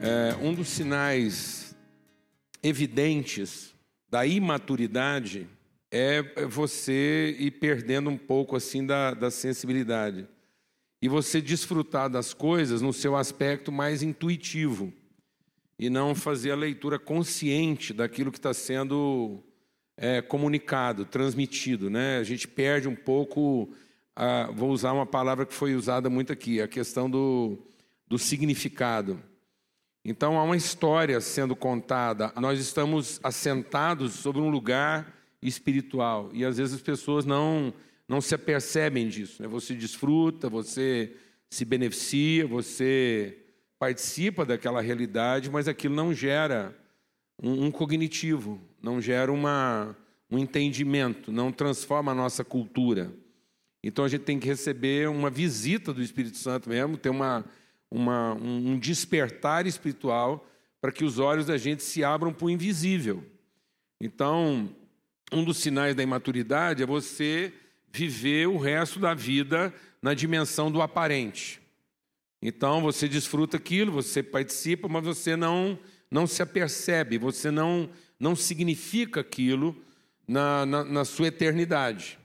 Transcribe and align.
É, 0.00 0.36
um 0.40 0.54
dos 0.54 0.68
sinais 0.68 1.76
evidentes 2.62 3.74
da 4.08 4.24
imaturidade 4.24 5.48
é 5.90 6.22
você 6.46 7.34
ir 7.36 7.52
perdendo 7.52 8.08
um 8.08 8.16
pouco 8.16 8.54
assim 8.54 8.86
da, 8.86 9.12
da 9.12 9.28
sensibilidade 9.28 10.28
e 11.02 11.08
você 11.08 11.40
desfrutar 11.40 12.08
das 12.08 12.32
coisas 12.32 12.80
no 12.80 12.92
seu 12.92 13.16
aspecto 13.16 13.72
mais 13.72 14.00
intuitivo 14.00 14.92
e 15.76 15.90
não 15.90 16.14
fazer 16.14 16.52
a 16.52 16.56
leitura 16.56 16.98
consciente 16.98 17.92
daquilo 17.92 18.30
que 18.30 18.38
está 18.38 18.54
sendo 18.54 19.42
é, 19.96 20.22
comunicado, 20.22 21.04
transmitido. 21.04 21.90
Né? 21.90 22.18
A 22.18 22.24
gente 22.24 22.46
perde 22.46 22.86
um 22.86 22.94
pouco, 22.94 23.68
a, 24.14 24.48
vou 24.52 24.70
usar 24.70 24.92
uma 24.92 25.06
palavra 25.06 25.44
que 25.44 25.54
foi 25.54 25.74
usada 25.74 26.08
muito 26.08 26.32
aqui, 26.32 26.60
a 26.60 26.68
questão 26.68 27.10
do, 27.10 27.58
do 28.06 28.16
significado. 28.16 29.20
Então 30.08 30.38
há 30.38 30.42
uma 30.42 30.56
história 30.56 31.20
sendo 31.20 31.54
contada, 31.54 32.32
nós 32.40 32.58
estamos 32.58 33.20
assentados 33.22 34.14
sobre 34.14 34.40
um 34.40 34.48
lugar 34.48 35.14
espiritual 35.42 36.30
e 36.32 36.46
às 36.46 36.56
vezes 36.56 36.76
as 36.76 36.80
pessoas 36.80 37.26
não, 37.26 37.74
não 38.08 38.18
se 38.18 38.34
apercebem 38.34 39.06
disso. 39.06 39.42
Né? 39.42 39.46
Você 39.48 39.74
desfruta, 39.74 40.48
você 40.48 41.12
se 41.50 41.62
beneficia, 41.62 42.46
você 42.46 43.36
participa 43.78 44.46
daquela 44.46 44.80
realidade, 44.80 45.50
mas 45.50 45.68
aquilo 45.68 45.94
não 45.94 46.14
gera 46.14 46.74
um, 47.42 47.66
um 47.66 47.70
cognitivo, 47.70 48.58
não 48.82 49.02
gera 49.02 49.30
uma, 49.30 49.94
um 50.30 50.38
entendimento, 50.38 51.30
não 51.30 51.52
transforma 51.52 52.12
a 52.12 52.14
nossa 52.14 52.42
cultura. 52.42 53.12
Então 53.84 54.06
a 54.06 54.08
gente 54.08 54.22
tem 54.22 54.40
que 54.40 54.48
receber 54.48 55.06
uma 55.10 55.28
visita 55.28 55.92
do 55.92 56.02
Espírito 56.02 56.38
Santo 56.38 56.70
mesmo, 56.70 56.96
ter 56.96 57.10
uma, 57.10 57.44
uma, 57.90 58.34
um 58.34 58.78
despertar 58.78 59.66
espiritual 59.66 60.46
para 60.80 60.92
que 60.92 61.04
os 61.04 61.18
olhos 61.18 61.46
da 61.46 61.56
gente 61.56 61.82
se 61.82 62.04
abram 62.04 62.32
para 62.32 62.46
o 62.46 62.50
invisível. 62.50 63.24
Então, 64.00 64.68
um 65.32 65.44
dos 65.44 65.58
sinais 65.58 65.94
da 65.94 66.02
imaturidade 66.02 66.82
é 66.82 66.86
você 66.86 67.52
viver 67.92 68.46
o 68.48 68.58
resto 68.58 68.98
da 68.98 69.14
vida 69.14 69.74
na 70.00 70.14
dimensão 70.14 70.70
do 70.70 70.80
aparente. 70.80 71.60
Então 72.40 72.80
você 72.80 73.08
desfruta 73.08 73.56
aquilo, 73.56 73.90
você 73.90 74.22
participa, 74.22 74.88
mas 74.88 75.04
você 75.04 75.34
não, 75.34 75.78
não 76.10 76.26
se 76.26 76.40
apercebe, 76.40 77.18
você 77.18 77.50
não, 77.50 77.90
não 78.18 78.36
significa 78.36 79.20
aquilo 79.20 79.76
na, 80.26 80.64
na, 80.64 80.84
na 80.84 81.04
sua 81.04 81.28
eternidade. 81.28 82.18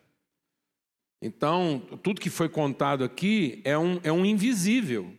Então, 1.21 1.81
tudo 2.03 2.19
que 2.19 2.29
foi 2.29 2.49
contado 2.49 3.03
aqui 3.03 3.61
é 3.63 3.77
um, 3.77 3.99
é 4.03 4.11
um 4.11 4.25
invisível, 4.25 5.15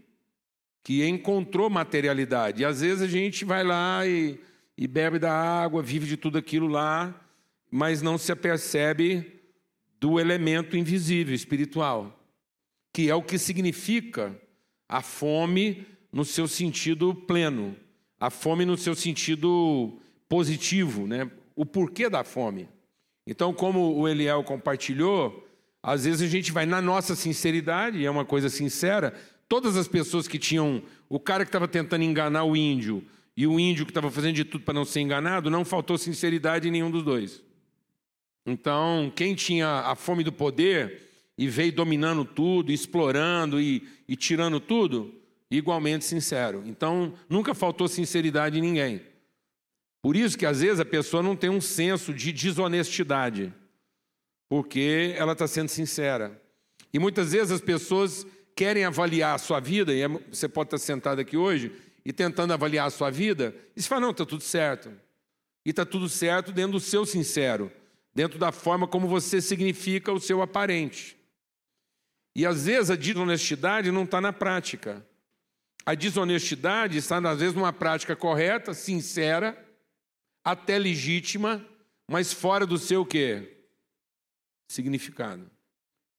que 0.85 1.05
encontrou 1.05 1.71
materialidade. 1.71 2.63
E 2.63 2.65
às 2.65 2.83
vezes 2.83 3.03
a 3.03 3.09
gente 3.09 3.45
vai 3.45 3.65
lá 3.65 4.07
e, 4.07 4.39
e 4.77 4.87
bebe 4.87 5.19
da 5.19 5.33
água, 5.33 5.83
vive 5.83 6.07
de 6.07 6.19
tudo 6.19 6.37
aquilo 6.37 6.69
lá, 6.69 7.19
mas 7.71 8.03
não 8.03 8.19
se 8.19 8.31
apercebe 8.31 9.41
do 9.99 10.21
elemento 10.21 10.77
invisível, 10.77 11.35
espiritual, 11.35 12.23
que 12.93 13.09
é 13.09 13.15
o 13.15 13.23
que 13.23 13.39
significa 13.39 14.39
a 14.87 15.01
fome 15.01 15.87
no 16.13 16.25
seu 16.25 16.47
sentido 16.47 17.15
pleno, 17.15 17.75
a 18.21 18.29
fome 18.29 18.67
no 18.67 18.77
seu 18.77 18.95
sentido 18.95 19.99
positivo, 20.29 21.07
né? 21.07 21.31
o 21.57 21.65
porquê 21.65 22.11
da 22.11 22.23
fome. 22.23 22.69
Então, 23.27 23.55
como 23.55 23.97
o 23.97 24.07
Eliel 24.07 24.45
compartilhou, 24.45 25.49
às 25.83 26.05
vezes 26.05 26.23
a 26.23 26.31
gente 26.31 26.53
vai 26.53 26.67
na 26.67 26.83
nossa 26.83 27.15
sinceridade, 27.15 28.05
é 28.05 28.11
uma 28.11 28.25
coisa 28.25 28.49
sincera, 28.49 29.15
todas 29.49 29.77
as 29.77 29.89
pessoas 29.89 30.29
que 30.29 30.39
tinham 30.39 30.83
o 31.09 31.19
cara 31.21 31.45
que 31.45 31.49
estava 31.49 31.69
tentando 31.69 32.05
enganar 32.05 32.45
o 32.45 32.57
índio 32.57 33.05
e 33.37 33.47
o 33.47 33.59
índio 33.59 33.85
que 33.85 33.91
estava 33.91 34.11
fazendo 34.11 34.35
de 34.35 34.45
tudo 34.45 34.65
para 34.65 34.75
não 34.75 34.85
ser 34.85 35.01
enganado, 35.01 35.51
não 35.51 35.65
faltou 35.65 35.99
sinceridade 35.99 36.69
em 36.69 36.71
nenhum 36.71 36.91
dos 36.91 37.03
dois. 37.03 37.43
Então, 38.47 39.13
quem 39.15 39.35
tinha 39.35 39.69
a 39.81 39.95
fome 39.95 40.23
do 40.23 40.33
poder 40.33 41.03
e 41.37 41.49
veio 41.49 41.73
dominando 41.73 42.25
tudo, 42.25 42.71
explorando 42.71 43.61
e, 43.61 43.87
e 44.07 44.15
tirando 44.15 44.61
tudo, 44.61 45.15
igualmente 45.51 46.05
sincero. 46.05 46.63
Então, 46.67 47.15
nunca 47.29 47.55
faltou 47.55 47.89
sinceridade 47.89 48.59
em 48.59 48.63
ninguém. 48.63 49.01
Por 50.01 50.17
isso 50.17 50.37
que 50.37 50.47
às 50.47 50.61
vezes 50.61 50.81
a 50.81 50.85
pessoa 50.85 51.23
não 51.23 51.35
tem 51.35 51.51
um 51.51 51.61
senso 51.61 52.13
de 52.13 52.31
desonestidade, 52.31 53.53
porque 54.49 55.15
ela 55.17 55.33
está 55.33 55.49
sendo 55.49 55.69
sincera. 55.69 56.41
E 56.93 56.99
muitas 56.99 57.33
vezes 57.33 57.51
as 57.51 57.61
pessoas 57.61 58.27
querem 58.55 58.85
avaliar 58.85 59.35
a 59.35 59.39
sua 59.39 59.61
vida, 59.61 59.93
e 59.93 60.03
é, 60.03 60.09
você 60.09 60.49
pode 60.49 60.69
estar 60.69 60.79
sentado 60.79 61.21
aqui 61.21 61.37
hoje 61.37 61.73
e 62.05 62.13
tentando 62.13 62.53
avaliar 62.53 62.87
a 62.87 62.91
sua 62.91 63.11
vida, 63.11 63.55
e 63.75 63.83
você 63.83 63.89
fala, 63.89 64.03
não, 64.03 64.11
está 64.11 64.25
tudo 64.25 64.43
certo. 64.43 64.91
E 65.65 65.71
está 65.71 65.85
tudo 65.85 66.09
certo 66.09 66.53
dentro 66.53 66.73
do 66.73 66.81
seu 66.81 67.07
sincero 67.07 67.73
dentro 68.15 68.39
da 68.39 68.53
forma 68.53 68.87
como 68.87 69.09
você 69.09 69.41
significa 69.43 70.13
o 70.13 70.21
seu 70.21 70.41
aparente. 70.41 71.19
E 72.37 72.47
às 72.47 72.67
vezes 72.67 72.91
a 72.91 72.97
desonestidade 72.97 73.91
não 73.91 74.05
está 74.05 74.21
na 74.21 74.33
prática. 74.33 75.05
A 75.85 75.95
desonestidade 75.95 76.97
está, 76.97 77.19
às 77.19 77.41
vezes, 77.41 77.55
numa 77.55 77.73
prática 77.73 78.17
correta, 78.17 78.73
sincera, 78.73 79.59
até 80.43 80.79
legítima, 80.79 81.65
mas 82.09 82.33
fora 82.33 82.67
do 82.67 82.79
seu 82.79 83.05
quê? 83.05 83.67
Significado. 84.69 85.51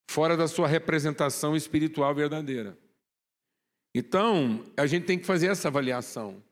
Fora 0.08 0.38
da 0.38 0.48
sua 0.48 0.68
representação 0.68 1.56
espiritual 1.56 2.14
verdadeira. 2.14 2.78
Então, 3.94 4.64
a 4.76 4.86
gente 4.86 5.06
tem 5.06 5.18
que 5.18 5.26
fazer 5.26 5.48
essa 5.48 5.68
avaliação. 5.68 6.44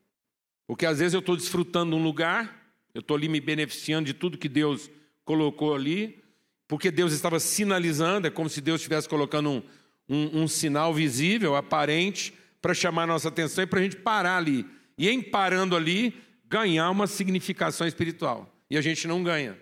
Porque 0.66 0.86
às 0.86 0.98
vezes 0.98 1.14
eu 1.14 1.20
estou 1.20 1.36
desfrutando 1.36 1.94
um 1.94 2.02
lugar, 2.02 2.72
eu 2.94 3.00
estou 3.00 3.16
ali 3.16 3.28
me 3.28 3.40
beneficiando 3.40 4.06
de 4.06 4.14
tudo 4.14 4.38
que 4.38 4.48
Deus 4.48 4.90
colocou 5.24 5.74
ali, 5.74 6.22
porque 6.66 6.90
Deus 6.90 7.12
estava 7.12 7.38
sinalizando, 7.38 8.26
é 8.26 8.30
como 8.30 8.48
se 8.48 8.60
Deus 8.60 8.80
estivesse 8.80 9.08
colocando 9.08 9.50
um, 9.50 9.62
um, 10.08 10.42
um 10.42 10.48
sinal 10.48 10.94
visível, 10.94 11.54
aparente, 11.54 12.32
para 12.62 12.72
chamar 12.72 13.06
nossa 13.06 13.28
atenção 13.28 13.64
e 13.64 13.66
para 13.66 13.78
a 13.78 13.82
gente 13.82 13.96
parar 13.96 14.38
ali. 14.38 14.64
E 14.96 15.08
em 15.08 15.20
parando 15.20 15.76
ali, 15.76 16.14
ganhar 16.46 16.88
uma 16.90 17.06
significação 17.06 17.86
espiritual. 17.86 18.50
E 18.70 18.78
a 18.78 18.80
gente 18.80 19.06
não 19.06 19.22
ganha. 19.22 19.58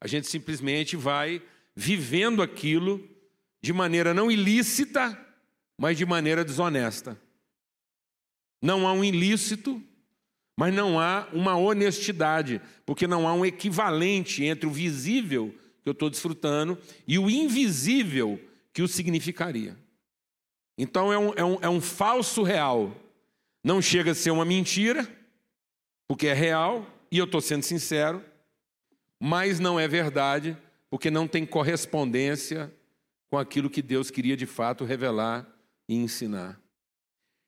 A 0.00 0.06
gente 0.06 0.28
simplesmente 0.28 0.96
vai 0.96 1.42
vivendo 1.74 2.42
aquilo 2.42 3.02
de 3.62 3.72
maneira 3.72 4.14
não 4.14 4.30
ilícita, 4.30 5.18
mas 5.78 5.96
de 5.96 6.06
maneira 6.06 6.44
desonesta. 6.44 7.20
Não 8.62 8.86
há 8.86 8.92
um 8.92 9.04
ilícito, 9.04 9.82
mas 10.56 10.72
não 10.72 10.98
há 10.98 11.28
uma 11.32 11.56
honestidade, 11.56 12.60
porque 12.84 13.06
não 13.06 13.28
há 13.28 13.34
um 13.34 13.44
equivalente 13.44 14.44
entre 14.44 14.66
o 14.66 14.72
visível 14.72 15.54
que 15.82 15.88
eu 15.88 15.92
estou 15.92 16.08
desfrutando 16.08 16.78
e 17.06 17.18
o 17.18 17.28
invisível 17.28 18.40
que 18.72 18.82
o 18.82 18.88
significaria. 18.88 19.76
Então 20.78 21.12
é 21.12 21.18
um, 21.18 21.32
é 21.34 21.44
um, 21.44 21.58
é 21.62 21.68
um 21.68 21.80
falso 21.80 22.42
real. 22.42 22.94
Não 23.62 23.80
chega 23.82 24.12
a 24.12 24.14
ser 24.14 24.30
uma 24.30 24.44
mentira, 24.44 25.06
porque 26.08 26.26
é 26.26 26.34
real, 26.34 26.86
e 27.10 27.18
eu 27.18 27.24
estou 27.24 27.40
sendo 27.40 27.62
sincero, 27.62 28.24
mas 29.20 29.58
não 29.58 29.78
é 29.78 29.88
verdade, 29.88 30.56
porque 30.90 31.10
não 31.10 31.26
tem 31.26 31.44
correspondência 31.44 32.72
com 33.30 33.38
aquilo 33.38 33.70
que 33.70 33.82
Deus 33.82 34.10
queria 34.10 34.36
de 34.36 34.46
fato 34.46 34.84
revelar 34.84 35.46
e 35.88 35.94
ensinar. 35.94 36.60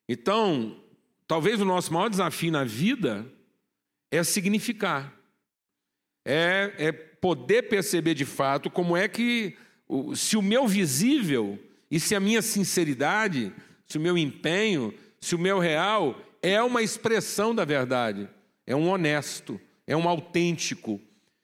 Então, 0.07 0.81
Talvez 1.29 1.61
o 1.61 1.65
nosso 1.65 1.93
maior 1.93 2.09
desafio 2.09 2.51
na 2.51 2.63
vida 2.63 3.23
é 4.09 4.23
significar, 4.23 5.15
é, 6.25 6.73
é 6.79 6.91
poder 6.91 7.69
perceber 7.69 8.15
de 8.15 8.25
fato 8.25 8.67
como 8.67 8.97
é 8.97 9.07
que, 9.07 9.55
se 10.15 10.35
o 10.35 10.41
meu 10.41 10.67
visível 10.67 11.59
e 11.91 11.99
se 11.99 12.15
a 12.15 12.19
minha 12.19 12.41
sinceridade, 12.41 13.53
se 13.85 13.99
o 13.99 14.01
meu 14.01 14.17
empenho, 14.17 14.91
se 15.21 15.35
o 15.35 15.39
meu 15.39 15.59
real 15.59 16.19
é 16.41 16.59
uma 16.63 16.81
expressão 16.81 17.53
da 17.53 17.63
verdade, 17.63 18.27
é 18.65 18.75
um 18.75 18.89
honesto, 18.89 19.61
é 19.85 19.95
um 19.95 20.09
autêntico, 20.09 20.99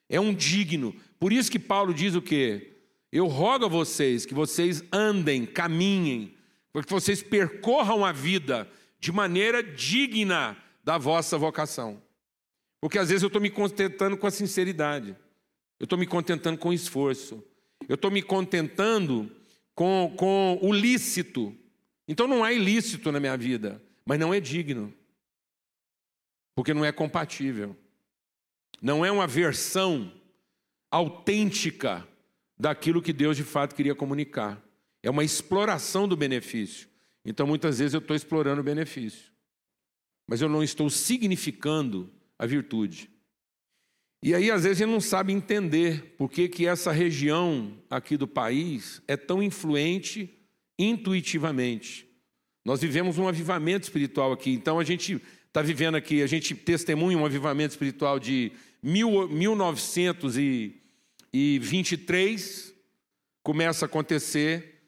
é 0.10 0.20
um 0.20 0.34
digno. 0.34 0.96
Por 1.20 1.32
isso 1.32 1.52
que 1.52 1.60
Paulo 1.60 1.94
diz 1.94 2.16
o 2.16 2.24
quê? 2.24 2.74
Eu 3.12 3.28
rogo 3.28 3.66
a 3.66 3.70
vocês 3.70 4.26
que 4.26 4.34
vocês 4.34 4.84
andem, 4.92 5.46
caminhem, 5.46 6.36
para 6.72 6.84
que 6.84 6.92
vocês 6.92 7.24
percorram 7.24 8.04
a 8.04 8.12
vida 8.12 8.70
de 9.00 9.12
maneira 9.12 9.64
digna 9.64 10.58
da 10.84 10.98
vossa 10.98 11.38
vocação. 11.38 12.02
Porque 12.82 13.00
às 13.00 13.10
vezes 13.10 13.24
eu 13.24 13.28
estou 13.28 13.42
me 13.42 13.50
contentando 13.50 14.18
com 14.18 14.28
a 14.28 14.32
sinceridade, 14.32 15.16
eu 15.80 15.86
estou 15.86 15.98
me 15.98 16.06
contentando 16.06 16.58
com 16.58 16.70
o 16.70 16.74
esforço, 16.74 17.44
eu 17.88 17.96
estou 17.96 18.12
me 18.12 18.22
contentando 18.22 19.32
com, 19.74 20.14
com 20.18 20.60
o 20.62 20.74
lícito. 20.74 21.56
Então 22.08 22.28
não 22.28 22.44
há 22.44 22.52
ilícito 22.54 23.12
na 23.12 23.20
minha 23.20 23.38
vida, 23.38 23.82
mas 24.06 24.20
não 24.20 24.34
é 24.34 24.40
digno, 24.40 24.94
porque 26.56 26.74
não 26.74 26.86
é 26.86 26.92
compatível, 26.92 27.76
não 28.82 29.06
é 29.06 29.12
uma 29.12 29.26
versão 29.26 30.12
autêntica 30.92 32.08
daquilo 32.58 33.02
que 33.02 33.14
Deus 33.14 33.36
de 33.36 33.44
fato 33.44 33.76
queria 33.76 33.96
comunicar. 33.96 34.62
É 35.04 35.10
uma 35.10 35.24
exploração 35.24 36.08
do 36.08 36.16
benefício. 36.16 36.88
Então, 37.24 37.46
muitas 37.46 37.80
vezes, 37.80 37.94
eu 37.94 38.00
estou 38.00 38.16
explorando 38.16 38.62
o 38.62 38.64
benefício. 38.64 39.34
mas 40.28 40.42
eu 40.42 40.50
não 40.50 40.64
estou 40.64 40.90
significando 40.90 42.12
a 42.40 42.48
virtude. 42.48 43.12
E 44.24 44.34
aí, 44.34 44.50
às 44.50 44.64
vezes, 44.64 44.82
a 44.82 44.86
gente 44.86 44.94
não 44.94 45.02
sabe 45.02 45.32
entender 45.32 46.16
por 46.18 46.32
que, 46.32 46.50
que 46.50 46.66
essa 46.66 46.92
região 46.92 47.78
aqui 47.90 48.18
do 48.18 48.28
país 48.28 49.02
é 49.08 49.16
tão 49.16 49.44
influente 49.44 50.34
intuitivamente. 50.80 52.10
Nós 52.66 52.82
vivemos 52.82 53.20
um 53.20 53.28
avivamento 53.28 53.84
espiritual 53.84 54.32
aqui, 54.32 54.52
então 54.52 54.80
a 54.80 54.84
gente 54.84 55.22
está 55.48 55.62
vivendo 55.62 55.94
aqui, 55.94 56.24
a 56.24 56.28
gente 56.28 56.56
testemunha 56.56 57.18
um 57.18 57.26
avivamento 57.26 57.74
espiritual 57.74 58.20
de 58.20 58.52
mil, 58.82 59.30
1923, 61.36 62.74
começa 63.44 63.86
a 63.86 63.88
acontecer, 63.88 64.82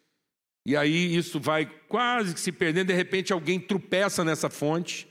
e 0.65 0.77
aí 0.77 1.15
isso 1.15 1.39
vai 1.39 1.65
quase 1.89 2.33
que 2.33 2.39
se 2.39 2.53
perdendo, 2.53 2.88
de 2.88 2.94
repente 2.94 3.33
alguém 3.33 3.59
tropeça 3.59 4.23
nessa 4.23 4.49
fonte, 4.49 5.07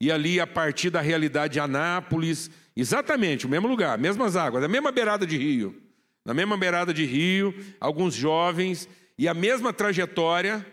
e 0.00 0.12
ali, 0.12 0.38
a 0.38 0.46
partir 0.46 0.90
da 0.90 1.00
realidade 1.00 1.54
de 1.54 1.60
Anápolis, 1.60 2.50
exatamente 2.76 3.46
o 3.46 3.48
mesmo 3.48 3.66
lugar, 3.66 3.96
mesmas 3.96 4.36
águas, 4.36 4.62
a 4.62 4.68
mesma 4.68 4.92
beirada 4.92 5.26
de 5.26 5.38
rio, 5.38 5.80
na 6.24 6.34
mesma 6.34 6.56
beirada 6.56 6.92
de 6.92 7.06
rio, 7.06 7.54
alguns 7.80 8.14
jovens, 8.14 8.86
e 9.16 9.26
a 9.26 9.32
mesma 9.32 9.72
trajetória, 9.72 10.66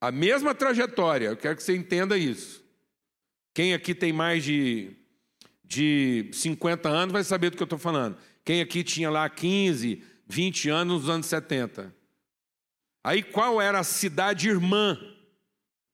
a 0.00 0.12
mesma 0.12 0.54
trajetória, 0.54 1.26
eu 1.26 1.36
quero 1.36 1.56
que 1.56 1.62
você 1.62 1.74
entenda 1.74 2.16
isso. 2.16 2.64
Quem 3.52 3.74
aqui 3.74 3.94
tem 3.94 4.12
mais 4.12 4.44
de, 4.44 4.96
de 5.64 6.30
50 6.32 6.88
anos 6.88 7.12
vai 7.12 7.24
saber 7.24 7.50
do 7.50 7.56
que 7.56 7.62
eu 7.62 7.66
estou 7.66 7.78
falando. 7.78 8.16
Quem 8.44 8.60
aqui 8.60 8.82
tinha 8.82 9.10
lá 9.10 9.28
15, 9.28 10.02
20 10.26 10.68
anos 10.68 11.02
nos 11.02 11.10
anos 11.10 11.26
70. 11.26 11.94
Aí 13.04 13.22
qual 13.22 13.60
era 13.60 13.78
a 13.78 13.84
cidade 13.84 14.48
irmã 14.48 14.98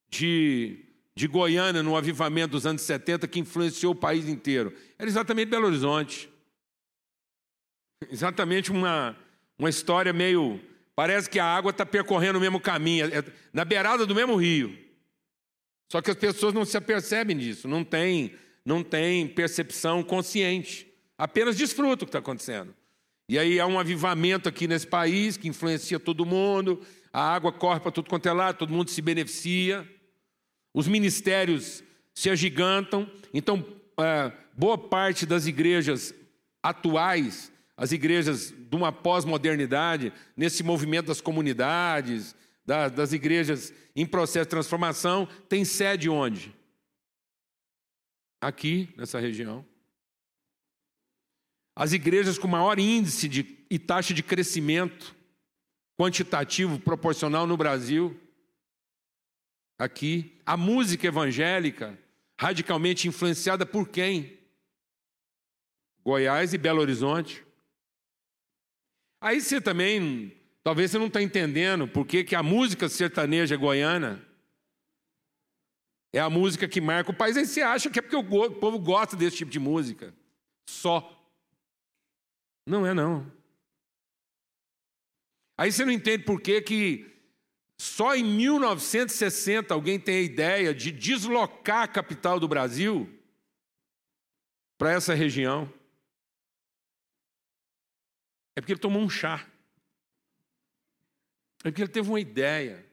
de, 0.09 0.85
de 1.15 1.27
Goiânia 1.27 1.83
no 1.83 1.97
avivamento 1.97 2.53
dos 2.53 2.67
anos 2.67 2.83
70 2.83 3.29
que 3.29 3.41
influenciou 3.41 3.93
o 3.93 3.97
país 3.97 4.29
inteiro? 4.29 4.75
Era 4.99 5.09
exatamente 5.09 5.49
Belo 5.49 5.67
Horizonte. 5.67 6.29
Exatamente 8.11 8.71
uma, 8.71 9.17
uma 9.59 9.71
história 9.71 10.13
meio 10.13 10.61
Parece 10.97 11.29
que 11.29 11.39
a 11.39 11.45
água 11.45 11.71
está 11.71 11.85
percorrendo 11.85 12.39
o 12.39 12.41
mesmo 12.41 12.59
caminho, 12.59 13.05
é 13.05 13.23
na 13.53 13.67
beirada 13.67 14.07
do 14.07 14.15
mesmo 14.15 14.35
rio. 14.35 14.77
Só 15.93 16.01
que 16.01 16.11
as 16.11 16.17
pessoas 16.17 16.55
não 16.55 16.65
se 16.65 16.75
apercebem 16.75 17.37
disso, 17.37 17.69
não 17.69 17.85
tem, 17.85 18.33
não 18.65 18.83
tem 18.83 19.29
percepção 19.29 20.03
consciente. 20.03 20.86
Apenas 21.19 21.57
desfruta 21.57 22.05
o 22.05 22.07
que 22.07 22.11
está 22.11 22.19
acontecendo. 22.19 22.75
E 23.29 23.39
aí 23.39 23.59
há 23.59 23.67
um 23.67 23.79
avivamento 23.79 24.49
aqui 24.49 24.69
nesse 24.69 24.87
país 24.87 25.37
que 25.37 25.49
influencia 25.49 25.99
todo 25.99 26.27
mundo, 26.27 26.81
a 27.13 27.35
água 27.35 27.53
corre 27.53 27.81
para 27.81 27.91
tudo 27.91 28.09
quanto 28.09 28.29
é 28.29 28.33
lado, 28.33 28.59
todo 28.59 28.73
mundo 28.73 28.91
se 28.91 29.03
beneficia, 29.03 29.89
os 30.73 30.87
ministérios 30.87 31.83
se 32.15 32.31
agigantam. 32.31 33.11
Então, 33.35 33.65
é, 33.99 34.33
boa 34.57 34.79
parte 34.79 35.27
das 35.27 35.47
igrejas 35.47 36.15
atuais 36.63 37.51
as 37.77 37.93
igrejas 37.93 38.55
de 38.57 38.75
uma 38.75 38.91
pós-modernidade, 38.91 40.13
nesse 40.37 40.63
movimento 40.63 41.07
das 41.07 41.21
comunidades, 41.21 42.35
das 42.65 43.13
igrejas 43.13 43.73
em 43.95 44.07
processo 44.07 44.47
de 44.47 44.51
transformação, 44.51 45.29
tem 45.49 45.65
sede 45.65 46.09
onde? 46.09 46.55
Aqui, 48.41 48.89
nessa 48.97 49.21
região. 49.21 49.65
As 51.77 51.93
igrejas 51.93 52.39
com 52.39 52.49
maior 52.49 52.79
índice 52.79 53.29
de, 53.29 53.65
e 53.71 53.79
taxa 53.79 54.15
de 54.15 54.23
crescimento 54.23 55.15
quantitativo 55.99 56.79
proporcional 56.81 57.47
no 57.47 57.57
Brasil, 57.57 58.19
aqui. 59.79 60.41
A 60.47 60.57
música 60.57 61.07
evangélica, 61.07 61.99
radicalmente 62.41 63.09
influenciada 63.09 63.67
por 63.67 63.89
quem? 63.89 64.39
Goiás 66.03 66.55
e 66.55 66.59
Belo 66.59 66.81
Horizonte. 66.81 67.45
Aí 69.21 69.41
você 69.41 69.61
também, 69.61 70.33
talvez 70.63 70.91
você 70.91 70.99
não 70.99 71.09
está 71.09 71.21
entendendo 71.21 71.89
por 71.89 72.07
que, 72.07 72.25
que 72.25 72.37
a 72.37 72.43
música 72.43 72.89
sertaneja 72.89 73.57
goiana 73.57 74.25
é 76.13 76.21
a 76.21 76.31
música 76.31 76.69
que 76.69 76.81
marca 76.81 77.11
o 77.11 77.15
país. 77.15 77.37
Aí 77.37 77.45
você 77.45 77.61
acha 77.61 77.91
que 77.91 77.99
é 77.99 78.03
porque 78.03 78.17
o 78.17 78.51
povo 78.53 78.79
gosta 78.79 79.17
desse 79.17 79.39
tipo 79.39 79.51
de 79.51 79.59
música. 79.59 80.15
Só. 80.69 81.13
Não 82.67 82.85
é 82.85 82.93
não. 82.93 83.31
Aí 85.57 85.71
você 85.71 85.85
não 85.85 85.93
entende 85.93 86.25
por 86.25 86.41
que, 86.41 86.61
que 86.61 87.17
só 87.79 88.15
em 88.15 88.25
1960 88.25 89.73
alguém 89.73 90.01
tem 90.01 90.17
a 90.17 90.23
ideia 90.23 90.75
de 90.75 90.91
deslocar 90.91 91.85
a 91.85 91.89
capital 91.89 92.41
do 92.41 92.49
Brasil 92.49 93.09
para 94.77 94.93
essa 94.93 95.15
região. 95.15 95.73
É 98.55 98.61
porque 98.61 98.73
ele 98.73 98.81
tomou 98.81 99.03
um 99.03 99.09
chá. 99.09 99.47
É 101.65 101.71
porque 101.71 101.83
ele 101.83 101.93
teve 101.93 102.09
uma 102.09 102.21
ideia. 102.21 102.85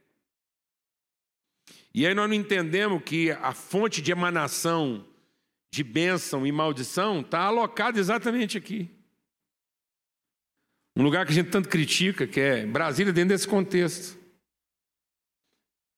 E 1.93 2.05
aí 2.05 2.13
nós 2.13 2.29
não 2.29 2.35
entendemos 2.35 3.03
que 3.03 3.31
a 3.31 3.53
fonte 3.53 4.01
de 4.01 4.11
emanação 4.11 5.07
de 5.71 5.83
bênção 5.83 6.45
e 6.45 6.51
maldição 6.51 7.21
está 7.21 7.41
alocada 7.41 7.99
exatamente 7.99 8.57
aqui. 8.57 8.89
Um 10.95 11.04
lugar 11.04 11.25
que 11.25 11.31
a 11.31 11.36
gente 11.36 11.50
tanto 11.50 11.69
critica, 11.69 12.28
que 12.28 12.40
é 12.40 12.66
Brasília, 12.66 13.12
dentro 13.12 13.30
desse 13.30 13.48
contexto. 13.48 14.18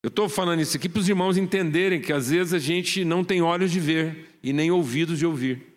Eu 0.03 0.09
estou 0.09 0.29
falando 0.29 0.61
isso 0.61 0.77
aqui 0.77 0.87
para 0.87 0.99
os 0.99 1.09
irmãos 1.09 1.35
entenderem 1.35 1.99
que 1.99 2.13
às 2.13 2.29
vezes 2.29 2.53
a 2.53 2.59
gente 2.59 3.03
não 3.03 3.23
tem 3.23 3.41
olhos 3.41 3.71
de 3.71 3.79
ver 3.79 4.37
e 4.41 4.53
nem 4.53 4.71
ouvidos 4.71 5.17
de 5.17 5.25
ouvir. 5.25 5.75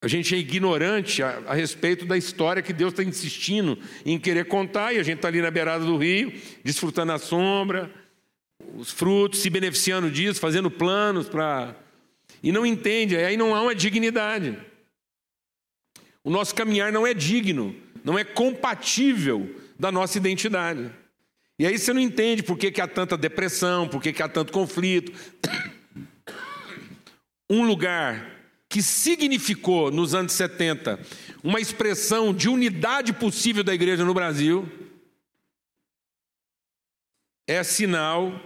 A 0.00 0.06
gente 0.06 0.32
é 0.34 0.38
ignorante 0.38 1.22
a, 1.22 1.38
a 1.46 1.54
respeito 1.54 2.04
da 2.04 2.16
história 2.16 2.62
que 2.62 2.72
Deus 2.72 2.92
está 2.92 3.02
insistindo 3.02 3.76
em 4.04 4.18
querer 4.18 4.44
contar, 4.44 4.92
e 4.92 4.98
a 4.98 5.02
gente 5.02 5.16
está 5.16 5.28
ali 5.28 5.40
na 5.40 5.50
beirada 5.50 5.84
do 5.84 5.96
rio, 5.96 6.32
desfrutando 6.62 7.10
a 7.12 7.18
sombra, 7.18 7.90
os 8.76 8.92
frutos, 8.92 9.40
se 9.40 9.50
beneficiando 9.50 10.10
disso, 10.10 10.38
fazendo 10.38 10.70
planos 10.70 11.28
para. 11.28 11.74
E 12.42 12.52
não 12.52 12.64
entende, 12.64 13.16
aí 13.16 13.36
não 13.36 13.54
há 13.54 13.62
uma 13.62 13.74
dignidade. 13.74 14.56
O 16.28 16.30
nosso 16.30 16.54
caminhar 16.54 16.92
não 16.92 17.06
é 17.06 17.14
digno, 17.14 17.74
não 18.04 18.18
é 18.18 18.22
compatível 18.22 19.56
da 19.78 19.90
nossa 19.90 20.18
identidade. 20.18 20.90
E 21.58 21.66
aí 21.66 21.78
você 21.78 21.90
não 21.90 22.02
entende 22.02 22.42
por 22.42 22.58
que, 22.58 22.70
que 22.70 22.82
há 22.82 22.86
tanta 22.86 23.16
depressão, 23.16 23.88
por 23.88 24.02
que, 24.02 24.12
que 24.12 24.22
há 24.22 24.28
tanto 24.28 24.52
conflito. 24.52 25.10
Um 27.50 27.66
lugar 27.66 28.30
que 28.68 28.82
significou 28.82 29.90
nos 29.90 30.14
anos 30.14 30.32
70 30.32 31.00
uma 31.42 31.60
expressão 31.60 32.34
de 32.34 32.46
unidade 32.46 33.14
possível 33.14 33.64
da 33.64 33.72
igreja 33.72 34.04
no 34.04 34.12
Brasil, 34.12 34.70
é 37.46 37.62
sinal, 37.62 38.38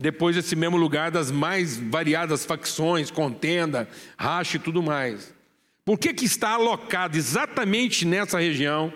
depois 0.00 0.36
desse 0.36 0.56
mesmo 0.56 0.78
lugar, 0.78 1.10
das 1.10 1.30
mais 1.30 1.76
variadas 1.76 2.46
facções, 2.46 3.10
contenda, 3.10 3.86
racha 4.16 4.56
e 4.56 4.60
tudo 4.60 4.82
mais. 4.82 5.36
Por 5.88 5.98
que, 5.98 6.12
que 6.12 6.26
está 6.26 6.50
alocado 6.50 7.16
exatamente 7.16 8.04
nessa 8.04 8.38
região? 8.38 8.92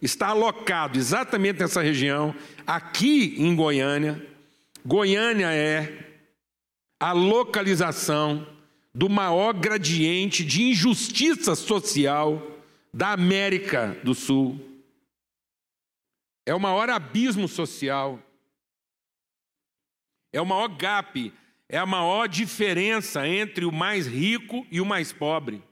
Está 0.00 0.28
alocado 0.28 0.96
exatamente 0.96 1.58
nessa 1.58 1.82
região, 1.82 2.32
aqui 2.64 3.34
em 3.38 3.56
Goiânia. 3.56 4.24
Goiânia 4.86 5.52
é 5.52 6.22
a 7.00 7.10
localização 7.10 8.46
do 8.94 9.08
maior 9.08 9.52
gradiente 9.52 10.44
de 10.44 10.62
injustiça 10.62 11.56
social 11.56 12.40
da 12.94 13.10
América 13.10 13.98
do 14.04 14.14
Sul. 14.14 14.64
É 16.46 16.54
o 16.54 16.60
maior 16.60 16.88
abismo 16.88 17.48
social. 17.48 18.16
É 20.32 20.40
o 20.40 20.46
maior 20.46 20.68
gap, 20.68 21.34
é 21.68 21.78
a 21.78 21.84
maior 21.84 22.28
diferença 22.28 23.26
entre 23.26 23.64
o 23.64 23.72
mais 23.72 24.06
rico 24.06 24.64
e 24.70 24.80
o 24.80 24.86
mais 24.86 25.12
pobre. 25.12 25.66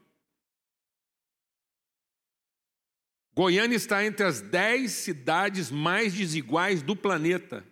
Goiânia 3.36 3.76
está 3.76 4.04
entre 4.04 4.24
as 4.24 4.40
dez 4.40 4.92
cidades 4.92 5.70
mais 5.70 6.14
desiguais 6.14 6.82
do 6.82 6.96
planeta. 6.96 7.66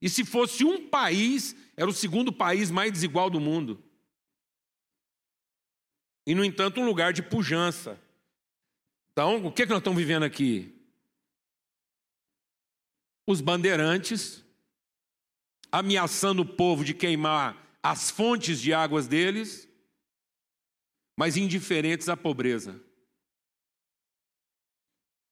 E 0.00 0.08
se 0.08 0.24
fosse 0.24 0.64
um 0.64 0.88
país, 0.88 1.54
era 1.76 1.88
o 1.88 1.92
segundo 1.92 2.32
país 2.32 2.70
mais 2.70 2.90
desigual 2.90 3.28
do 3.28 3.40
mundo 3.40 3.82
e, 6.26 6.34
no 6.34 6.44
entanto, 6.44 6.80
um 6.80 6.84
lugar 6.84 7.12
de 7.12 7.22
pujança. 7.22 7.98
Então, 9.12 9.46
o 9.46 9.52
que, 9.52 9.62
é 9.62 9.66
que 9.66 9.70
nós 9.70 9.78
estamos 9.78 9.98
vivendo 9.98 10.24
aqui? 10.24 10.74
Os 13.26 13.40
bandeirantes 13.40 14.44
ameaçando 15.70 16.42
o 16.42 16.46
povo 16.46 16.84
de 16.84 16.94
queimar 16.94 17.78
as 17.82 18.10
fontes 18.10 18.60
de 18.60 18.72
águas 18.74 19.06
deles, 19.06 19.68
mas 21.16 21.36
indiferentes 21.36 22.08
à 22.08 22.16
pobreza. 22.16 22.80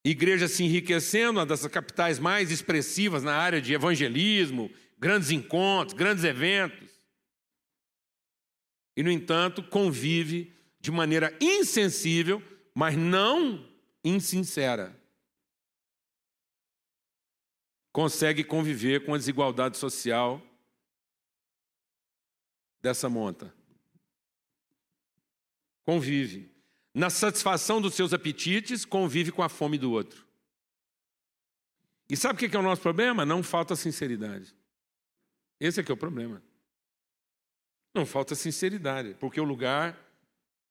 Igreja 0.04 0.46
se 0.46 0.62
enriquecendo, 0.62 1.40
uma 1.40 1.46
das 1.46 1.66
capitais 1.66 2.18
mais 2.18 2.50
expressivas 2.50 3.22
na 3.22 3.34
área 3.34 3.60
de 3.60 3.72
evangelismo, 3.72 4.70
grandes 4.98 5.30
encontros, 5.30 5.94
grandes 5.94 6.24
eventos. 6.24 6.90
E, 8.94 9.02
no 9.02 9.10
entanto, 9.10 9.62
convive 9.62 10.54
de 10.78 10.90
maneira 10.90 11.36
insensível, 11.40 12.42
mas 12.74 12.94
não 12.96 13.66
insincera. 14.04 14.94
Consegue 17.90 18.44
conviver 18.44 19.06
com 19.06 19.14
a 19.14 19.18
desigualdade 19.18 19.78
social 19.78 20.42
dessa 22.82 23.08
monta. 23.08 23.54
Convive. 25.86 26.53
Na 26.94 27.10
satisfação 27.10 27.80
dos 27.80 27.94
seus 27.94 28.12
apetites, 28.12 28.84
convive 28.84 29.32
com 29.32 29.42
a 29.42 29.48
fome 29.48 29.76
do 29.76 29.90
outro. 29.90 30.24
E 32.08 32.16
sabe 32.16 32.36
o 32.36 32.48
que 32.48 32.54
é 32.54 32.58
o 32.58 32.62
nosso 32.62 32.80
problema? 32.80 33.26
Não 33.26 33.42
falta 33.42 33.74
sinceridade. 33.74 34.54
Esse 35.58 35.80
é 35.80 35.82
que 35.82 35.90
é 35.90 35.94
o 35.94 35.98
problema. 35.98 36.40
Não 37.92 38.06
falta 38.06 38.36
sinceridade, 38.36 39.14
porque 39.18 39.40
o 39.40 39.44
lugar 39.44 39.98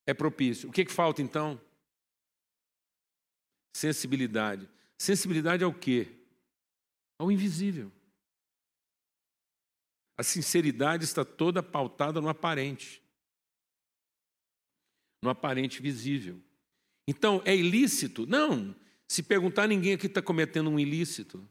é 0.06 0.14
propício. 0.14 0.70
O 0.70 0.72
que, 0.72 0.86
que 0.86 0.92
falta 0.92 1.22
então? 1.22 1.60
Sensibilidade. 3.76 4.70
Sensibilidade 4.98 5.64
ao 5.64 5.74
quê? 5.74 6.08
Ao 7.20 7.30
invisível. 7.30 7.92
A 10.18 10.24
sinceridade 10.24 11.04
está 11.04 11.26
toda 11.26 11.62
pautada 11.62 12.22
no 12.22 12.30
aparente, 12.30 13.03
no 15.24 15.30
aparente 15.30 15.82
visível. 15.82 16.40
Então, 17.08 17.42
é 17.46 17.56
ilícito? 17.56 18.28
Não. 18.28 18.76
Se 19.08 19.24
perguntar, 19.24 19.68
ninguém 19.68 19.94
aqui 19.94 20.08
está 20.08 20.22
cometendo 20.22 20.70
um 20.70 20.80
ilícito. 20.80 21.48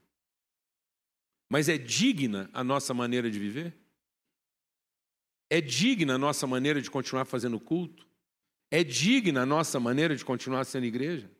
Mas 1.50 1.68
é 1.68 1.76
digna 1.76 2.48
a 2.52 2.62
nossa 2.62 2.94
maneira 2.94 3.30
de 3.30 3.38
viver? 3.38 3.74
É 5.50 5.60
digna 5.60 6.14
a 6.14 6.18
nossa 6.18 6.46
maneira 6.46 6.80
de 6.80 6.90
continuar 6.90 7.24
fazendo 7.24 7.58
culto? 7.58 8.06
É 8.70 8.82
digna 8.82 9.42
a 9.42 9.46
nossa 9.46 9.78
maneira 9.78 10.16
de 10.16 10.24
continuar 10.24 10.64
sendo 10.64 10.86
igreja? 10.86 11.30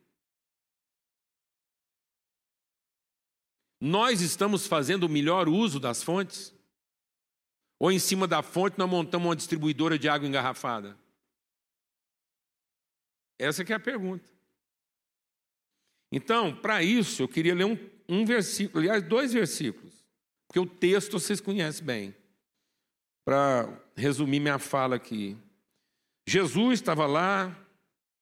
Nós 3.79 4.21
estamos 4.21 4.65
fazendo 4.65 5.05
o 5.05 5.09
melhor 5.09 5.49
uso 5.49 5.79
das 5.79 6.01
fontes? 6.01 6.53
Ou 7.79 7.91
em 7.91 7.99
cima 7.99 8.27
da 8.27 8.41
fonte 8.41 8.77
nós 8.77 8.89
montamos 8.89 9.27
uma 9.27 9.35
distribuidora 9.35 9.99
de 9.99 10.07
água 10.07 10.27
engarrafada? 10.27 10.97
Essa 13.43 13.63
é 13.63 13.73
a 13.73 13.79
pergunta. 13.79 14.31
Então, 16.11 16.55
para 16.55 16.83
isso, 16.83 17.23
eu 17.23 17.27
queria 17.27 17.55
ler 17.55 17.65
um, 17.65 17.77
um 18.07 18.25
versículo, 18.25 18.79
aliás, 18.79 19.03
dois 19.03 19.33
versículos, 19.33 20.05
porque 20.47 20.59
o 20.59 20.65
texto 20.65 21.19
vocês 21.19 21.41
conhecem 21.41 21.85
bem 21.85 22.15
para 23.25 23.81
resumir 23.95 24.39
minha 24.39 24.59
fala 24.59 24.95
aqui. 24.95 25.37
Jesus 26.27 26.79
estava 26.79 27.05
lá 27.05 27.57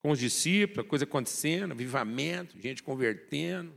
com 0.01 0.11
os 0.11 0.19
discípulos, 0.19 0.89
coisa 0.89 1.05
acontecendo, 1.05 1.71
avivamento, 1.71 2.59
gente 2.59 2.81
convertendo, 2.81 3.73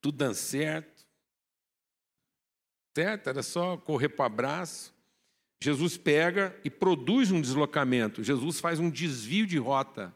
tudo 0.00 0.18
dando 0.18 0.34
certo. 0.34 1.06
Certo? 2.94 3.28
Era 3.28 3.42
só 3.42 3.76
correr 3.76 4.10
para 4.10 4.22
o 4.22 4.26
abraço. 4.26 4.93
Jesus 5.64 5.96
pega 5.96 6.54
e 6.62 6.68
produz 6.68 7.30
um 7.30 7.40
deslocamento. 7.40 8.22
Jesus 8.22 8.60
faz 8.60 8.78
um 8.78 8.90
desvio 8.90 9.46
de 9.46 9.56
rota. 9.56 10.14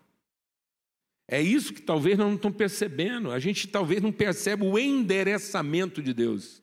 É 1.27 1.41
isso 1.41 1.73
que 1.73 1.81
talvez 1.81 2.19
não 2.19 2.35
estão 2.35 2.53
percebendo. 2.53 3.31
A 3.31 3.39
gente 3.39 3.67
talvez 3.67 4.03
não 4.03 4.13
percebe 4.13 4.67
o 4.67 4.79
endereçamento 4.79 6.03
de 6.03 6.13
Deus. 6.13 6.63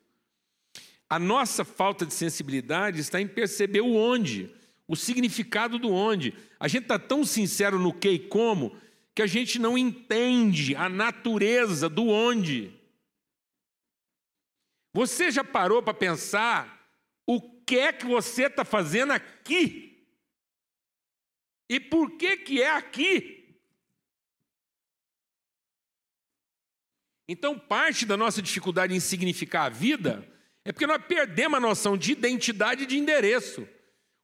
A 1.10 1.18
nossa 1.18 1.65
falta 1.65 2.06
de 2.06 2.13
sensibilidade 2.13 3.00
está 3.00 3.20
em 3.20 3.27
perceber 3.27 3.82
o 3.82 3.96
onde, 3.96 4.54
o 4.88 4.96
significado 4.96 5.80
do 5.80 5.89
onde. 5.89 6.36
A 6.60 6.68
gente 6.68 6.84
está 6.84 7.00
tão 7.00 7.25
sincero 7.25 7.80
no 7.80 7.92
que 7.92 8.12
e 8.12 8.20
como 8.20 8.77
que 9.15 9.24
a 9.24 9.27
gente 9.27 9.58
não 9.58 9.75
entende 9.75 10.75
a 10.75 10.88
natureza 10.88 11.89
do 11.89 12.08
onde. 12.08 12.72
Você 14.94 15.32
já 15.32 15.44
parou 15.44 15.82
para 15.82 15.96
pensar 15.96 16.75
que 17.65 17.79
é 17.79 17.91
que 17.91 18.05
você 18.05 18.45
está 18.45 18.63
fazendo 18.63 19.12
aqui? 19.12 20.05
E 21.69 21.79
por 21.79 22.12
que, 22.17 22.38
que 22.38 22.62
é 22.62 22.69
aqui? 22.69 23.60
Então, 27.27 27.57
parte 27.57 28.05
da 28.05 28.15
nossa 28.15 28.41
dificuldade 28.41 28.93
em 28.93 29.00
significar 29.00 29.65
a 29.65 29.69
vida 29.69 30.27
é 30.63 30.72
porque 30.72 30.86
nós 30.86 31.03
perdemos 31.05 31.57
a 31.57 31.62
noção 31.62 31.98
de 31.98 32.12
identidade 32.12 32.84
e 32.84 32.88
de 32.88 32.98
endereço. 32.98 33.67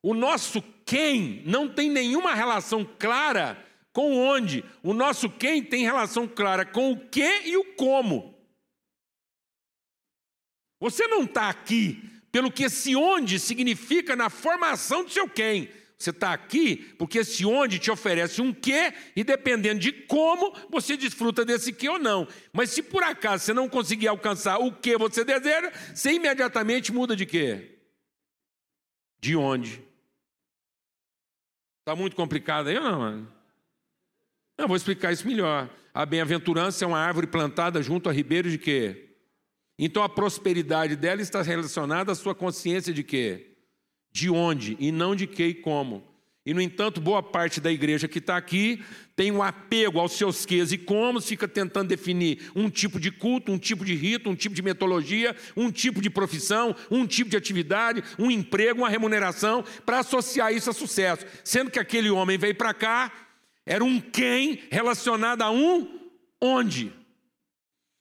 O 0.04 0.14
nosso 0.14 0.62
quem 0.86 1.44
não 1.46 1.68
tem 1.68 1.90
nenhuma 1.90 2.36
relação 2.36 2.86
clara 3.00 3.64
com 3.92 4.16
onde. 4.16 4.64
O 4.84 4.94
nosso 4.94 5.30
quem 5.30 5.64
tem 5.64 5.84
relação 5.84 6.28
clara 6.28 6.64
com 6.64 6.92
o 6.92 7.10
que 7.10 7.42
e 7.48 7.58
o 7.58 7.74
como. 7.76 8.40
Você 10.80 11.08
não 11.08 11.24
está 11.24 11.50
aqui 11.50 12.11
pelo 12.32 12.52
que 12.52 12.64
esse 12.64 12.96
onde 12.96 13.40
significa 13.40 14.16
na 14.16 14.30
formação 14.30 15.04
do 15.04 15.12
seu 15.12 15.28
quem. 15.28 15.70
Você 15.98 16.10
está 16.10 16.34
aqui 16.34 16.78
porque 16.98 17.20
esse 17.20 17.46
onde 17.46 17.78
te 17.78 17.92
oferece 17.92 18.42
um 18.42 18.52
quê 18.52 18.94
e 19.16 19.24
dependendo 19.24 19.80
de 19.80 19.92
como 19.92 20.56
você 20.70 20.98
desfruta 20.98 21.46
desse 21.46 21.72
quê 21.72 21.90
ou 21.90 22.00
não. 22.00 22.28
Mas 22.52 22.72
se 22.72 22.82
por 22.82 23.04
acaso 23.04 23.44
você 23.44 23.54
não 23.54 23.70
conseguir 23.70 24.08
alcançar 24.08 24.58
o 24.58 24.72
que 24.72 24.98
você 24.98 25.24
deseja, 25.24 25.72
você 25.94 26.14
imediatamente 26.14 26.92
muda 26.92 27.16
de 27.16 27.26
quê? 27.26 27.78
De 29.20 29.36
onde? 29.36 29.84
Está 31.82 31.96
muito 31.96 32.16
complicado 32.16 32.68
aí 32.68 32.78
ou 32.78 32.84
não, 32.84 33.00
mano? 33.00 33.34
Eu 34.58 34.68
vou 34.68 34.78
explicar 34.78 35.12
isso 35.12 35.28
melhor. 35.28 35.70
A 35.94 36.06
bem-aventurança 36.06 36.84
é 36.84 36.88
uma 36.88 37.00
árvore 37.00 37.28
plantada 37.28 37.82
junto 37.84 38.10
a 38.10 38.14
ribeiro 38.14 38.50
de 38.50 38.58
quê? 38.58 39.11
Então 39.82 40.02
a 40.02 40.08
prosperidade 40.08 40.96
dela 40.96 41.22
está 41.22 41.42
relacionada 41.42 42.14
à 42.14 42.16
sua 42.16 42.34
consciência 42.34 42.94
de 42.94 43.04
quê? 43.04 43.52
de 44.12 44.30
onde 44.30 44.76
e 44.80 44.92
não 44.92 45.16
de 45.16 45.26
que 45.26 45.44
e 45.44 45.54
como. 45.54 46.04
E, 46.44 46.56
no 46.56 46.62
entanto, 46.62 47.00
boa 47.00 47.22
parte 47.22 47.62
da 47.62 47.72
igreja 47.72 48.08
que 48.08 48.18
está 48.18 48.36
aqui 48.36 48.84
tem 49.16 49.32
um 49.32 49.44
apego 49.44 50.00
aos 50.00 50.14
seus 50.14 50.44
quês 50.44 50.72
e 50.72 50.78
como, 50.78 51.22
fica 51.22 51.48
tentando 51.48 51.90
definir 51.90 52.52
um 52.56 52.68
tipo 52.68 53.00
de 53.00 53.12
culto, 53.12 53.52
um 53.52 53.60
tipo 53.60 53.86
de 53.86 53.94
rito, 53.94 54.28
um 54.28 54.34
tipo 54.34 54.56
de 54.56 54.64
metodologia, 54.64 55.36
um 55.56 55.72
tipo 55.72 56.02
de 56.02 56.10
profissão, 56.10 56.76
um 56.90 57.06
tipo 57.06 57.30
de 57.30 57.38
atividade, 57.38 58.04
um 58.18 58.32
emprego, 58.32 58.82
uma 58.82 58.90
remuneração, 58.90 59.64
para 59.86 60.00
associar 60.00 60.52
isso 60.52 60.72
a 60.72 60.74
sucesso. 60.74 61.28
Sendo 61.44 61.70
que 61.70 61.78
aquele 61.78 62.10
homem 62.10 62.40
veio 62.40 62.56
para 62.56 62.74
cá, 62.74 63.12
era 63.64 63.84
um 63.84 64.02
quem 64.02 64.64
relacionado 64.72 65.44
a 65.44 65.52
um 65.52 66.00
onde. 66.42 66.92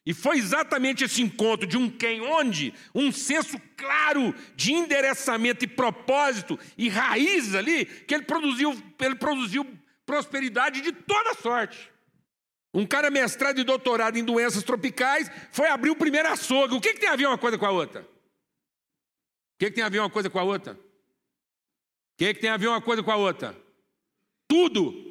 E 0.04 0.14
foi 0.14 0.38
exatamente 0.38 1.04
esse 1.04 1.20
encontro 1.20 1.66
de 1.66 1.76
um 1.76 1.90
quem, 1.90 2.22
onde 2.22 2.72
um 2.94 3.12
senso 3.12 3.60
claro 3.76 4.34
de 4.56 4.72
endereçamento 4.72 5.64
e 5.64 5.68
propósito 5.68 6.58
e 6.76 6.88
raiz 6.88 7.54
ali, 7.54 7.84
que 7.84 8.14
ele 8.14 8.24
produziu, 8.24 8.76
ele 8.98 9.14
produziu 9.14 9.66
prosperidade 10.06 10.80
de 10.80 10.92
toda 10.92 11.34
sorte. 11.34 11.90
Um 12.72 12.86
cara 12.86 13.10
mestrado 13.10 13.60
e 13.60 13.64
doutorado 13.64 14.16
em 14.16 14.24
doenças 14.24 14.62
tropicais 14.62 15.30
foi 15.52 15.68
abrir 15.68 15.90
o 15.90 15.96
primeiro 15.96 16.28
açougue. 16.28 16.74
O 16.74 16.80
que, 16.80 16.94
que 16.94 17.00
tem 17.00 17.08
a 17.08 17.16
ver 17.16 17.26
uma 17.26 17.38
coisa 17.38 17.58
com 17.58 17.66
a 17.66 17.70
outra? 17.70 18.02
O 18.02 18.06
que, 19.58 19.66
que 19.66 19.72
tem 19.72 19.84
a 19.84 19.88
ver 19.88 19.98
uma 19.98 20.10
coisa 20.10 20.30
com 20.30 20.38
a 20.38 20.44
outra? 20.44 20.72
O 20.72 20.78
que, 22.16 22.34
que 22.34 22.40
tem 22.40 22.50
a 22.50 22.56
ver 22.56 22.68
uma 22.68 22.80
coisa 22.80 23.02
com 23.02 23.10
a 23.10 23.16
outra? 23.16 23.56
Tudo. 24.48 25.09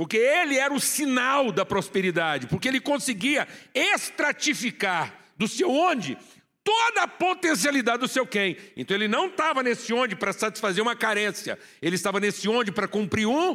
Porque 0.00 0.16
ele 0.16 0.56
era 0.56 0.72
o 0.72 0.80
sinal 0.80 1.52
da 1.52 1.62
prosperidade, 1.62 2.46
porque 2.46 2.66
ele 2.66 2.80
conseguia 2.80 3.46
estratificar 3.74 5.14
do 5.36 5.46
seu 5.46 5.70
onde 5.70 6.16
toda 6.64 7.02
a 7.02 7.06
potencialidade 7.06 7.98
do 7.98 8.08
seu 8.08 8.26
quem. 8.26 8.56
Então 8.78 8.96
ele 8.96 9.06
não 9.06 9.26
estava 9.26 9.62
nesse 9.62 9.92
onde 9.92 10.16
para 10.16 10.32
satisfazer 10.32 10.82
uma 10.82 10.96
carência, 10.96 11.58
ele 11.82 11.96
estava 11.96 12.18
nesse 12.18 12.48
onde 12.48 12.72
para 12.72 12.88
cumprir 12.88 13.26
um 13.26 13.54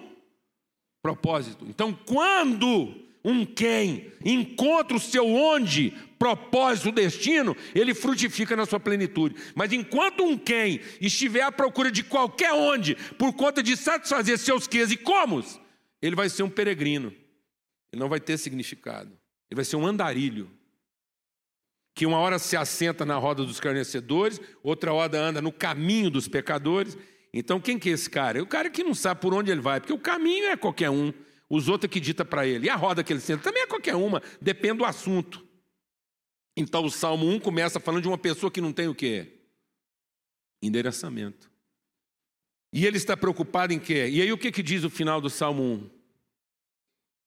propósito. 1.02 1.66
Então 1.68 1.92
quando 2.06 2.94
um 3.24 3.44
quem 3.44 4.12
encontra 4.24 4.96
o 4.96 5.00
seu 5.00 5.28
onde, 5.28 5.96
propósito, 6.20 6.92
destino, 6.92 7.58
ele 7.74 7.96
frutifica 7.96 8.56
na 8.56 8.68
sua 8.68 8.80
plenitude. 8.80 9.34
Mas 9.56 9.74
enquanto 9.74 10.24
um 10.24 10.38
quem 10.38 10.80
estiver 11.02 11.42
à 11.42 11.52
procura 11.52 11.90
de 11.90 12.04
qualquer 12.04 12.54
onde, 12.54 12.94
por 13.18 13.34
conta 13.34 13.64
de 13.64 13.76
satisfazer 13.76 14.38
seus 14.38 14.68
quês 14.68 14.92
e 14.92 14.96
comos, 14.96 15.60
ele 16.02 16.16
vai 16.16 16.30
ser 16.30 16.44
um 16.44 16.50
peregrino. 16.50 17.14
Ele 17.92 18.00
não 18.00 18.10
vai 18.10 18.20
ter 18.20 18.38
significado. 18.38 19.12
Ele 19.50 19.56
vai 19.56 19.66
ser 19.66 19.76
um 19.76 19.86
andarilho. 19.86 20.52
Que 21.94 22.06
uma 22.06 22.18
hora 22.18 22.38
se 22.38 22.58
assenta 22.58 23.06
na 23.06 23.16
roda 23.16 23.46
dos 23.46 23.60
carnecedores, 23.60 24.40
outra 24.62 24.94
hora 24.94 25.18
anda 25.18 25.42
no 25.42 25.52
caminho 25.52 26.10
dos 26.10 26.28
pecadores. 26.28 26.98
Então, 27.34 27.60
quem 27.60 27.80
que 27.80 27.90
é 27.90 27.94
esse 27.94 28.10
cara? 28.10 28.40
É 28.40 28.42
o 28.42 28.48
cara 28.48 28.70
que 28.70 28.84
não 28.84 28.94
sabe 28.94 29.22
por 29.22 29.34
onde 29.34 29.52
ele 29.52 29.62
vai, 29.62 29.80
porque 29.80 29.94
o 29.94 30.00
caminho 30.00 30.46
é 30.48 30.58
qualquer 30.58 30.90
um, 30.90 31.14
os 31.50 31.70
outros 31.70 31.90
é 31.90 31.94
que 31.94 32.00
dita 32.00 32.26
para 32.26 32.46
ele. 32.46 32.68
E 32.68 32.70
a 32.70 32.76
roda 32.76 33.04
que 33.04 33.14
ele 33.14 33.20
senta 33.20 33.44
também 33.44 33.64
é 33.64 33.68
qualquer 33.68 33.96
uma, 33.96 34.22
depende 34.42 34.80
do 34.80 34.86
assunto. 34.86 35.46
Então 36.58 36.86
o 36.86 36.90
Salmo 36.90 37.28
1 37.28 37.40
começa 37.40 37.80
falando 37.80 38.02
de 38.02 38.08
uma 38.08 38.18
pessoa 38.18 38.52
que 38.52 38.62
não 38.62 38.72
tem 38.72 38.88
o 38.88 38.96
quê? 38.96 39.42
Endereçamento. 40.62 41.52
E 42.76 42.86
ele 42.86 42.98
está 42.98 43.16
preocupado 43.16 43.72
em 43.72 43.80
quê? 43.80 44.10
E 44.10 44.22
aí 44.22 44.34
o 44.34 44.38
que, 44.38 44.52
que 44.52 44.62
diz 44.62 44.84
o 44.84 44.90
final 44.90 45.22
do 45.22 45.30
Salmo 45.30 45.64
1? 45.64 45.90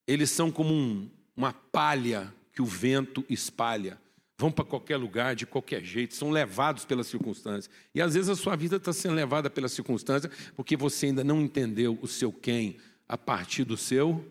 Eles 0.07 0.29
são 0.29 0.53
como 0.53 0.75
um, 0.75 1.11
uma 1.35 1.55
palha 1.55 2.35
que 2.53 2.61
o 2.61 2.67
vento 2.67 3.25
espalha. 3.31 3.99
Vão 4.37 4.53
para 4.53 4.67
qualquer 4.67 4.99
lugar, 4.99 5.35
de 5.35 5.47
qualquer 5.47 5.83
jeito, 5.83 6.15
são 6.15 6.31
levados 6.31 6.85
pelas 6.85 7.07
circunstâncias. 7.07 7.75
E 7.95 8.03
às 8.03 8.13
vezes 8.13 8.29
a 8.29 8.37
sua 8.37 8.57
vida 8.57 8.77
está 8.77 8.93
sendo 8.93 9.15
levada 9.15 9.49
pelas 9.49 9.73
circunstâncias 9.73 10.31
porque 10.55 10.77
você 10.77 11.07
ainda 11.07 11.25
não 11.25 11.41
entendeu 11.41 11.99
o 12.03 12.07
seu 12.07 12.31
quem 12.31 12.77
a 13.09 13.17
partir 13.17 13.65
do 13.65 13.77
seu 13.77 14.31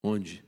onde? 0.00 0.44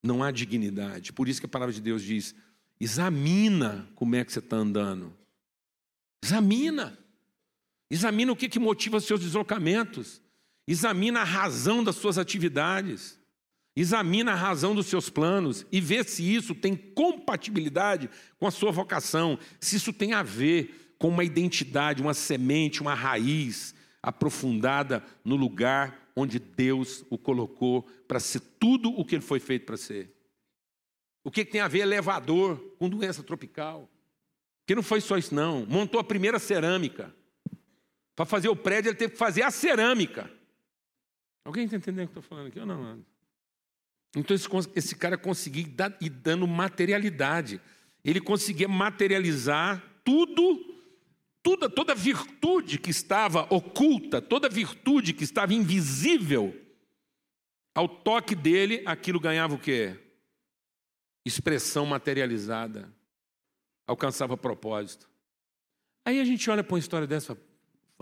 Não 0.00 0.22
há 0.22 0.30
dignidade. 0.30 1.12
Por 1.12 1.28
isso 1.28 1.40
que 1.40 1.46
a 1.46 1.48
palavra 1.48 1.74
de 1.74 1.80
Deus 1.80 2.02
diz: 2.02 2.36
examina 2.78 3.90
como 3.96 4.14
é 4.14 4.24
que 4.24 4.32
você 4.32 4.38
está 4.38 4.58
andando. 4.58 5.12
Examina. 6.24 7.01
Examina 7.92 8.32
o 8.32 8.36
que, 8.36 8.48
que 8.48 8.58
motiva 8.58 8.98
seus 9.00 9.20
deslocamentos. 9.20 10.22
Examina 10.66 11.20
a 11.20 11.24
razão 11.24 11.84
das 11.84 11.94
suas 11.96 12.16
atividades. 12.16 13.20
Examina 13.76 14.32
a 14.32 14.34
razão 14.34 14.74
dos 14.74 14.86
seus 14.86 15.10
planos 15.10 15.66
e 15.70 15.78
vê 15.78 16.02
se 16.02 16.22
isso 16.22 16.54
tem 16.54 16.74
compatibilidade 16.74 18.08
com 18.38 18.46
a 18.46 18.50
sua 18.50 18.72
vocação, 18.72 19.38
se 19.60 19.76
isso 19.76 19.92
tem 19.92 20.14
a 20.14 20.22
ver 20.22 20.94
com 20.98 21.08
uma 21.08 21.22
identidade, 21.22 22.00
uma 22.00 22.14
semente, 22.14 22.80
uma 22.80 22.94
raiz 22.94 23.74
aprofundada 24.02 25.04
no 25.22 25.36
lugar 25.36 26.10
onde 26.16 26.38
Deus 26.38 27.04
o 27.10 27.18
colocou 27.18 27.82
para 28.08 28.20
ser 28.20 28.40
tudo 28.58 28.88
o 28.88 29.04
que 29.04 29.16
ele 29.16 29.22
foi 29.22 29.38
feito 29.38 29.66
para 29.66 29.76
ser. 29.76 30.14
O 31.22 31.30
que 31.30 31.44
tem 31.44 31.60
a 31.60 31.68
ver 31.68 31.80
elevador 31.80 32.56
com 32.78 32.88
doença 32.88 33.22
tropical? 33.22 33.86
Que 34.66 34.74
não 34.74 34.82
foi 34.82 35.02
só 35.02 35.18
isso, 35.18 35.34
não. 35.34 35.66
Montou 35.66 36.00
a 36.00 36.04
primeira 36.04 36.38
cerâmica. 36.38 37.14
Para 38.14 38.26
fazer 38.26 38.48
o 38.48 38.56
prédio, 38.56 38.90
ele 38.90 38.96
teve 38.96 39.12
que 39.12 39.18
fazer 39.18 39.42
a 39.42 39.50
cerâmica. 39.50 40.30
Alguém 41.44 41.64
está 41.64 41.76
entendendo 41.76 42.06
o 42.06 42.12
que 42.12 42.18
eu 42.18 42.20
estou 42.20 42.36
falando 42.36 42.48
aqui 42.48 42.60
ou 42.60 42.66
não? 42.66 43.04
Então, 44.14 44.34
esse, 44.34 44.48
esse 44.76 44.94
cara 44.94 45.16
conseguia 45.16 45.64
ir 46.00 46.10
dando 46.10 46.46
materialidade. 46.46 47.60
Ele 48.04 48.20
conseguia 48.20 48.68
materializar 48.68 49.82
tudo 50.04 50.72
toda, 51.42 51.68
toda 51.68 51.94
virtude 51.94 52.78
que 52.78 52.90
estava 52.90 53.42
oculta, 53.52 54.22
toda 54.22 54.48
virtude 54.48 55.12
que 55.12 55.24
estava 55.24 55.52
invisível, 55.52 56.58
ao 57.74 57.88
toque 57.88 58.34
dele, 58.34 58.82
aquilo 58.86 59.18
ganhava 59.18 59.54
o 59.54 59.58
quê? 59.58 59.98
Expressão 61.24 61.86
materializada, 61.86 62.92
alcançava 63.86 64.36
propósito. 64.36 65.08
Aí 66.04 66.20
a 66.20 66.24
gente 66.24 66.48
olha 66.50 66.62
para 66.62 66.74
uma 66.74 66.78
história 66.78 67.06
dessa, 67.06 67.36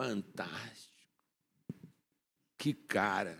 fantástico, 0.00 0.94
que 2.56 2.72
cara. 2.72 3.38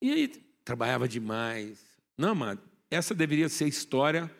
E 0.00 0.12
aí, 0.12 0.28
trabalhava 0.64 1.08
demais. 1.08 1.84
Não, 2.16 2.32
mano, 2.32 2.60
essa 2.88 3.12
deveria 3.12 3.48
ser 3.48 3.64
a 3.64 3.68
história, 3.68 4.30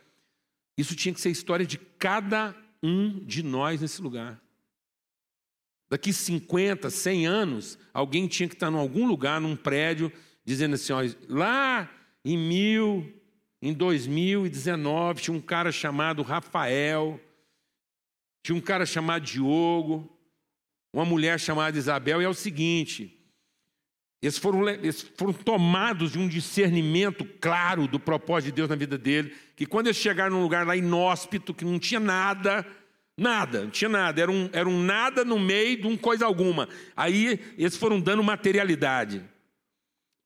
isso 0.78 0.94
tinha 0.94 1.12
que 1.12 1.20
ser 1.20 1.30
a 1.30 1.32
história 1.32 1.66
de 1.66 1.76
cada 1.76 2.54
um 2.80 3.18
de 3.24 3.42
nós 3.42 3.80
nesse 3.80 4.00
lugar. 4.00 4.40
Daqui 5.90 6.12
50, 6.12 6.88
100 6.88 7.26
anos, 7.26 7.78
alguém 7.92 8.28
tinha 8.28 8.48
que 8.48 8.54
estar 8.54 8.70
em 8.70 8.76
algum 8.76 9.08
lugar, 9.08 9.40
num 9.40 9.56
prédio, 9.56 10.12
dizendo 10.44 10.74
assim: 10.74 10.92
ó, 10.92 11.00
lá 11.28 11.90
em 12.24 12.38
mil, 12.38 13.12
em 13.60 13.72
2019, 13.72 15.22
tinha 15.22 15.36
um 15.36 15.40
cara 15.40 15.72
chamado 15.72 16.22
Rafael, 16.22 17.20
tinha 18.42 18.56
um 18.56 18.60
cara 18.60 18.86
chamado 18.86 19.24
Diogo, 19.24 20.14
uma 20.94 21.04
mulher 21.04 21.40
chamada 21.40 21.76
Isabel, 21.76 22.22
e 22.22 22.24
é 22.24 22.28
o 22.28 22.34
seguinte: 22.34 23.18
eles 24.22 24.38
foram, 24.38 24.68
eles 24.68 25.02
foram 25.16 25.32
tomados 25.32 26.12
de 26.12 26.18
um 26.18 26.28
discernimento 26.28 27.24
claro 27.40 27.88
do 27.88 27.98
propósito 27.98 28.50
de 28.50 28.56
Deus 28.56 28.70
na 28.70 28.76
vida 28.76 28.96
dele, 28.96 29.34
que 29.56 29.66
quando 29.66 29.88
eles 29.88 29.96
chegaram 29.96 30.36
num 30.36 30.42
lugar 30.42 30.64
lá 30.64 30.76
inóspito, 30.76 31.52
que 31.52 31.64
não 31.64 31.80
tinha 31.80 31.98
nada, 31.98 32.64
nada, 33.18 33.64
não 33.64 33.70
tinha 33.70 33.88
nada, 33.88 34.22
era 34.22 34.30
um, 34.30 34.48
era 34.52 34.68
um 34.68 34.80
nada 34.82 35.24
no 35.24 35.38
meio 35.38 35.80
de 35.80 35.86
uma 35.88 35.98
coisa 35.98 36.24
alguma. 36.24 36.68
Aí 36.96 37.40
eles 37.58 37.76
foram 37.76 38.00
dando 38.00 38.22
materialidade. 38.22 39.22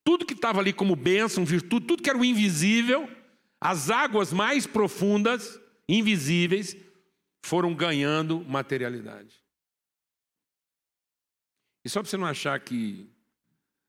Tudo 0.04 0.26
que 0.26 0.34
estava 0.34 0.60
ali 0.60 0.72
como 0.72 0.94
bênção, 0.94 1.44
virtude, 1.46 1.86
tudo 1.86 2.02
que 2.02 2.10
era 2.10 2.18
o 2.18 2.24
invisível, 2.24 3.08
as 3.58 3.90
águas 3.90 4.32
mais 4.34 4.66
profundas, 4.66 5.58
invisíveis, 5.88 6.76
foram 7.42 7.74
ganhando 7.74 8.44
materialidade. 8.46 9.47
E 11.88 11.90
só 11.90 12.02
para 12.02 12.10
você 12.10 12.18
não 12.18 12.26
achar 12.26 12.60
que 12.60 13.08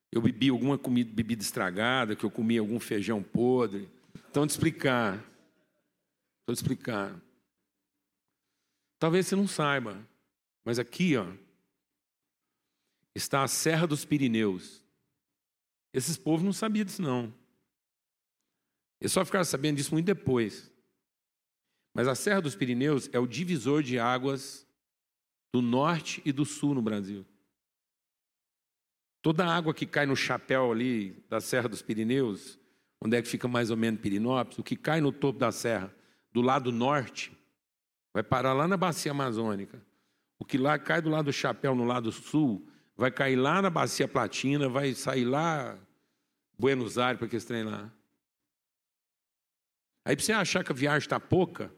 eu 0.09 0.21
bebi 0.21 0.47
alguma 0.47 0.77
comida, 0.77 1.13
bebida 1.13 1.43
estragada, 1.43 2.15
que 2.15 2.23
eu 2.23 2.31
comi 2.31 2.57
algum 2.57 2.79
feijão 2.79 3.21
podre. 3.21 3.89
Então, 4.29 4.47
te 4.47 4.51
explicar. 4.51 5.17
Vou 6.47 6.55
te 6.55 6.59
explicar. 6.59 7.13
Talvez 8.97 9.27
você 9.27 9.35
não 9.35 9.49
saiba, 9.49 10.01
mas 10.63 10.79
aqui, 10.79 11.17
ó, 11.17 11.27
está 13.13 13.43
a 13.43 13.49
Serra 13.49 13.85
dos 13.85 14.05
Pirineus. 14.05 14.81
Esses 15.91 16.15
povos 16.15 16.45
não 16.45 16.53
sabiam 16.53 16.85
disso, 16.85 17.01
não. 17.01 17.33
Eles 19.01 19.11
só 19.11 19.25
ficaram 19.25 19.43
sabendo 19.43 19.75
disso 19.75 19.91
muito 19.91 20.05
depois. 20.05 20.71
Mas 21.93 22.07
a 22.07 22.15
Serra 22.15 22.43
dos 22.43 22.55
Pirineus 22.55 23.09
é 23.11 23.19
o 23.19 23.27
divisor 23.27 23.83
de 23.83 23.99
águas 23.99 24.65
do 25.53 25.61
norte 25.61 26.21
e 26.23 26.31
do 26.31 26.45
sul 26.45 26.73
no 26.73 26.81
Brasil. 26.81 27.25
Toda 29.21 29.45
a 29.45 29.55
água 29.55 29.73
que 29.73 29.85
cai 29.85 30.05
no 30.05 30.15
chapéu 30.15 30.71
ali 30.71 31.11
da 31.29 31.41
Serra 31.41 31.67
dos 31.67 31.81
Pirineus, 31.81 32.57
onde 33.01 33.17
é 33.17 33.21
que 33.21 33.27
fica 33.27 33.47
mais 33.47 33.69
ou 33.71 33.77
menos 33.77 34.01
Pirinópolis, 34.01 34.59
o 34.59 34.63
que 34.63 34.75
cai 34.75 35.01
no 35.01 35.11
topo 35.11 35.39
da 35.39 35.51
serra, 35.51 35.93
do 36.31 36.41
lado 36.41 36.71
norte, 36.71 37.31
vai 38.13 38.23
parar 38.23 38.53
lá 38.53 38.67
na 38.67 38.77
bacia 38.77 39.11
amazônica. 39.11 39.81
O 40.37 40.45
que 40.45 40.57
lá 40.57 40.77
cai 40.77 41.01
do 41.01 41.09
lado 41.09 41.25
do 41.25 41.33
chapéu, 41.33 41.75
no 41.75 41.85
lado 41.85 42.11
sul, 42.11 42.67
vai 42.95 43.11
cair 43.11 43.35
lá 43.35 43.61
na 43.61 43.69
bacia 43.69 44.07
platina, 44.07 44.67
vai 44.67 44.93
sair 44.93 45.25
lá 45.25 45.77
Buenos 46.57 46.97
Aires 46.97 47.19
para 47.19 47.27
que 47.27 47.39
trem 47.39 47.63
lá. 47.63 47.91
Aí 50.05 50.15
para 50.15 50.25
você 50.25 50.33
achar 50.33 50.63
que 50.63 50.71
a 50.71 50.75
viagem 50.75 50.99
está 50.99 51.19
pouca, 51.19 51.73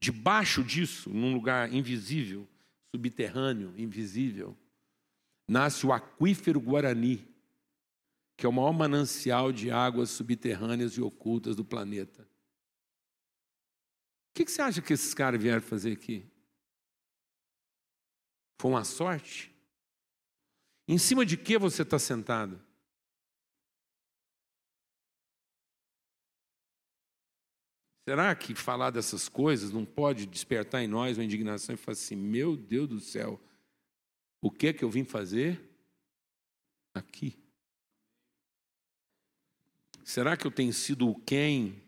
debaixo 0.00 0.64
disso, 0.64 1.10
num 1.10 1.34
lugar 1.34 1.72
invisível, 1.72 2.48
subterrâneo, 2.94 3.72
invisível, 3.76 4.56
nasce 5.50 5.84
o 5.84 5.92
aquífero 5.92 6.60
Guarani, 6.60 7.28
que 8.36 8.46
é 8.46 8.48
o 8.48 8.52
maior 8.52 8.72
manancial 8.72 9.50
de 9.50 9.68
águas 9.68 10.10
subterrâneas 10.10 10.92
e 10.92 11.00
ocultas 11.00 11.56
do 11.56 11.64
planeta. 11.64 12.22
O 12.22 12.26
que 14.32 14.48
você 14.48 14.62
acha 14.62 14.80
que 14.80 14.92
esses 14.92 15.12
caras 15.12 15.42
vieram 15.42 15.60
fazer 15.60 15.90
aqui? 15.90 16.24
Foi 18.60 18.70
uma 18.70 18.84
sorte? 18.84 19.52
Em 20.86 20.98
cima 20.98 21.26
de 21.26 21.36
que 21.36 21.58
você 21.58 21.82
está 21.82 21.98
sentado? 21.98 22.64
Será 28.08 28.32
que 28.36 28.54
falar 28.54 28.90
dessas 28.90 29.28
coisas 29.28 29.72
não 29.72 29.84
pode 29.84 30.26
despertar 30.26 30.80
em 30.80 30.86
nós 30.86 31.18
uma 31.18 31.24
indignação 31.24 31.74
e 31.74 31.78
falar 31.78 31.94
assim: 31.94 32.14
meu 32.14 32.56
Deus 32.56 32.88
do 32.88 33.00
céu, 33.00 33.40
o 34.40 34.50
que 34.50 34.68
é 34.68 34.72
que 34.72 34.84
eu 34.84 34.90
vim 34.90 35.04
fazer 35.04 35.60
aqui? 36.94 37.36
Será 40.04 40.36
que 40.36 40.46
eu 40.46 40.50
tenho 40.50 40.72
sido 40.72 41.08
o 41.08 41.14
quem 41.14 41.82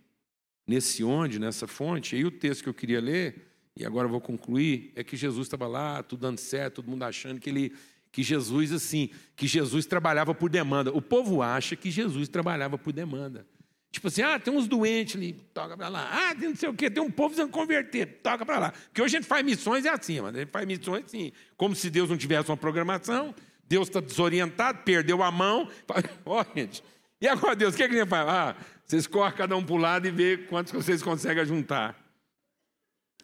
nesse 0.66 1.02
onde, 1.02 1.38
nessa 1.38 1.66
fonte? 1.66 2.16
E 2.16 2.24
o 2.24 2.30
texto 2.30 2.62
que 2.62 2.68
eu 2.68 2.74
queria 2.74 3.00
ler, 3.00 3.48
e 3.74 3.84
agora 3.84 4.06
vou 4.06 4.20
concluir, 4.20 4.92
é 4.94 5.02
que 5.02 5.16
Jesus 5.16 5.46
estava 5.46 5.66
lá, 5.66 6.02
tudo 6.02 6.20
dando 6.20 6.38
certo, 6.38 6.76
todo 6.76 6.90
mundo 6.90 7.02
achando 7.02 7.40
que 7.40 7.50
ele 7.50 7.74
que 8.12 8.22
Jesus 8.22 8.72
assim, 8.72 9.08
que 9.34 9.46
Jesus 9.46 9.86
trabalhava 9.86 10.34
por 10.34 10.50
demanda. 10.50 10.92
O 10.92 11.00
povo 11.00 11.40
acha 11.40 11.74
que 11.74 11.90
Jesus 11.90 12.28
trabalhava 12.28 12.76
por 12.76 12.92
demanda. 12.92 13.46
Tipo 13.92 14.09
assim, 14.09 14.22
ah, 14.22 14.40
tem 14.40 14.52
uns 14.52 14.66
doentes 14.66 15.16
ali, 15.16 15.35
toca 15.52 15.76
para 15.76 15.88
lá. 15.88 16.09
Ah, 16.11 16.35
tem 16.35 16.48
não 16.48 16.57
sei 16.57 16.68
o 16.70 16.74
quê, 16.74 16.90
tem 16.90 17.02
um 17.02 17.11
povo 17.11 17.28
precisando 17.28 17.52
converter, 17.52 18.20
toca 18.22 18.44
para 18.44 18.59
lá. 18.59 18.72
Porque 18.72 19.02
hoje 19.02 19.16
a 19.16 19.20
gente 19.20 19.28
faz 19.28 19.44
missões 19.44 19.85
é 19.85 19.90
assim, 19.90 20.18
mano. 20.18 20.38
A 20.38 20.40
gente 20.40 20.50
faz 20.50 20.66
missões 20.66 21.05
assim, 21.05 21.31
como 21.59 21.76
se 21.76 21.90
Deus 21.90 22.09
não 22.09 22.16
tivesse 22.16 22.50
uma 22.50 22.57
programação, 22.57 23.35
Deus 23.68 23.88
está 23.88 24.00
desorientado, 24.00 24.78
perdeu 24.83 25.22
a 25.22 25.31
mão. 25.31 25.68
Ó, 26.24 26.42
gente, 26.57 26.83
e 27.20 27.28
agora 27.28 27.55
Deus, 27.55 27.74
o 27.74 27.76
que, 27.76 27.83
é 27.83 27.88
que 27.88 27.94
a 27.94 27.98
gente 27.98 28.09
faz? 28.09 28.26
Ah, 28.26 28.57
vocês 28.87 29.07
correm 29.07 29.37
cada 29.37 29.55
um 29.59 29.62
para 29.62 29.74
o 29.74 29.78
lado 29.78 30.09
e 30.09 30.11
vê 30.11 30.38
quantos 30.38 30.72
vocês 30.72 31.02
conseguem 31.02 31.44
juntar. 31.44 31.94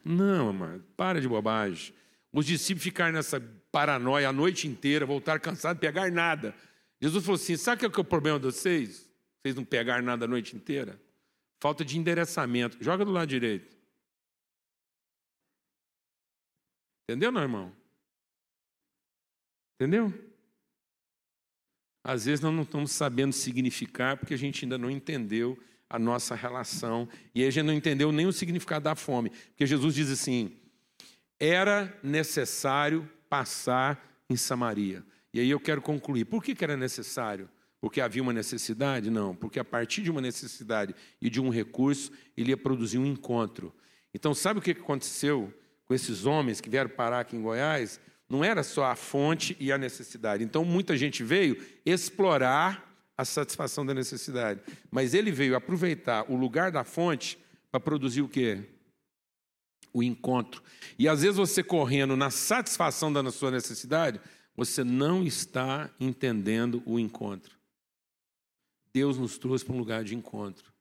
Não, 0.04 0.52
mano, 0.52 0.84
para 0.98 1.18
de 1.18 1.26
bobagem. 1.26 1.94
Os 2.30 2.44
discípulos 2.44 2.84
ficaram 2.84 3.14
nessa 3.14 3.42
paranoia 3.72 4.28
a 4.28 4.32
noite 4.34 4.68
inteira, 4.68 5.06
voltaram 5.06 5.40
cansados, 5.40 5.80
pegar 5.80 6.10
nada. 6.12 6.54
Jesus 7.00 7.24
falou 7.24 7.36
assim: 7.36 7.56
sabe 7.56 7.86
o 7.86 7.90
que 7.90 7.98
é 7.98 8.02
o 8.02 8.04
problema 8.04 8.38
de 8.38 8.44
vocês? 8.44 9.07
Vocês 9.40 9.54
não 9.54 9.64
pegaram 9.64 10.04
nada 10.04 10.24
a 10.24 10.28
noite 10.28 10.56
inteira? 10.56 11.00
falta 11.60 11.84
de 11.84 11.98
endereçamento. 11.98 12.78
Joga 12.80 13.04
do 13.04 13.10
lado 13.10 13.28
direito. 13.28 13.76
Entendeu, 17.04 17.32
não, 17.32 17.42
irmão? 17.42 17.72
Entendeu? 19.74 20.12
Às 22.04 22.24
vezes 22.24 22.40
nós 22.40 22.54
não 22.54 22.62
estamos 22.62 22.92
sabendo 22.92 23.32
significar 23.32 24.16
porque 24.16 24.34
a 24.34 24.38
gente 24.38 24.64
ainda 24.64 24.78
não 24.78 24.90
entendeu 24.90 25.58
a 25.90 25.98
nossa 25.98 26.34
relação 26.34 27.08
e 27.34 27.44
a 27.44 27.50
gente 27.50 27.64
não 27.64 27.72
entendeu 27.72 28.12
nem 28.12 28.26
o 28.26 28.32
significado 28.32 28.84
da 28.84 28.94
fome. 28.94 29.30
Porque 29.30 29.66
Jesus 29.66 29.94
diz 29.94 30.10
assim: 30.10 30.56
era 31.38 31.98
necessário 32.02 33.08
passar 33.28 34.22
em 34.28 34.36
Samaria. 34.36 35.04
E 35.32 35.40
aí 35.40 35.50
eu 35.50 35.60
quero 35.60 35.80
concluir. 35.80 36.24
Por 36.24 36.42
que, 36.42 36.54
que 36.54 36.64
era 36.64 36.76
necessário? 36.76 37.48
Porque 37.80 38.00
havia 38.00 38.22
uma 38.22 38.32
necessidade? 38.32 39.10
Não, 39.10 39.34
porque 39.34 39.60
a 39.60 39.64
partir 39.64 40.02
de 40.02 40.10
uma 40.10 40.20
necessidade 40.20 40.94
e 41.20 41.30
de 41.30 41.40
um 41.40 41.48
recurso, 41.48 42.10
ele 42.36 42.50
ia 42.50 42.56
produzir 42.56 42.98
um 42.98 43.06
encontro. 43.06 43.72
Então, 44.12 44.34
sabe 44.34 44.58
o 44.58 44.62
que 44.62 44.72
aconteceu 44.72 45.52
com 45.84 45.94
esses 45.94 46.26
homens 46.26 46.60
que 46.60 46.68
vieram 46.68 46.90
parar 46.90 47.20
aqui 47.20 47.36
em 47.36 47.42
Goiás? 47.42 48.00
Não 48.28 48.44
era 48.44 48.62
só 48.62 48.84
a 48.86 48.96
fonte 48.96 49.56
e 49.60 49.70
a 49.70 49.78
necessidade. 49.78 50.42
Então, 50.42 50.64
muita 50.64 50.96
gente 50.96 51.22
veio 51.22 51.56
explorar 51.86 52.88
a 53.16 53.24
satisfação 53.24 53.84
da 53.84 53.92
necessidade. 53.92 54.60
Mas 54.90 55.12
ele 55.12 55.32
veio 55.32 55.56
aproveitar 55.56 56.30
o 56.30 56.36
lugar 56.36 56.70
da 56.70 56.84
fonte 56.84 57.38
para 57.70 57.80
produzir 57.80 58.22
o 58.22 58.28
quê? 58.28 58.62
O 59.92 60.02
encontro. 60.02 60.62
E 60.98 61.08
às 61.08 61.22
vezes 61.22 61.36
você 61.36 61.62
correndo 61.62 62.16
na 62.16 62.30
satisfação 62.30 63.12
da 63.12 63.28
sua 63.30 63.50
necessidade, 63.50 64.20
você 64.56 64.84
não 64.84 65.24
está 65.24 65.90
entendendo 65.98 66.82
o 66.86 66.98
encontro. 66.98 67.57
Deus 68.98 69.16
nos 69.16 69.38
trouxe 69.38 69.64
para 69.64 69.74
um 69.74 69.78
lugar 69.78 70.02
de 70.02 70.16
encontro. 70.16 70.72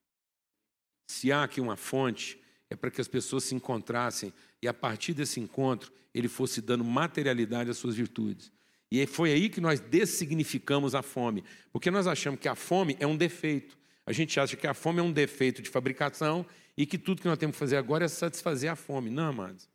Se 1.08 1.32
há 1.32 1.44
aqui 1.44 1.62
uma 1.62 1.76
fonte, 1.76 2.40
é 2.68 2.76
para 2.76 2.90
que 2.90 3.00
as 3.00 3.08
pessoas 3.08 3.44
se 3.44 3.54
encontrassem 3.54 4.34
e 4.60 4.68
a 4.68 4.74
partir 4.74 5.14
desse 5.14 5.40
encontro 5.40 5.92
ele 6.16 6.28
fosse 6.28 6.60
dando 6.60 6.84
materialidade 6.84 7.70
às 7.70 7.78
suas 7.78 7.96
virtudes. 7.96 8.52
E 8.92 9.06
foi 9.06 9.32
aí 9.32 9.50
que 9.50 9.62
nós 9.62 9.80
dessignificamos 9.80 10.96
a 10.96 11.04
fome, 11.04 11.44
porque 11.72 11.92
nós 11.92 12.08
achamos 12.08 12.40
que 12.40 12.48
a 12.48 12.56
fome 12.56 12.98
é 13.00 13.06
um 13.06 13.16
defeito. 13.16 13.78
A 14.04 14.12
gente 14.12 14.40
acha 14.40 14.56
que 14.56 14.66
a 14.66 14.74
fome 14.74 15.00
é 15.00 15.04
um 15.04 15.12
defeito 15.12 15.62
de 15.62 15.70
fabricação 15.70 16.44
e 16.76 16.88
que 16.88 16.98
tudo 16.98 17.22
que 17.22 17.28
nós 17.28 17.38
temos 17.38 17.56
que 17.56 17.60
fazer 17.60 17.78
agora 17.78 18.06
é 18.06 18.08
satisfazer 18.08 18.72
a 18.72 18.76
fome. 18.76 19.12
Não, 19.12 19.30
amados. 19.30 19.70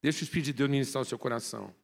Deixa 0.00 0.22
o 0.22 0.24
Espírito 0.24 0.46
de 0.46 0.52
Deus 0.54 0.70
ministrar 0.70 1.02
o 1.02 1.04
seu 1.04 1.18
coração. 1.18 1.74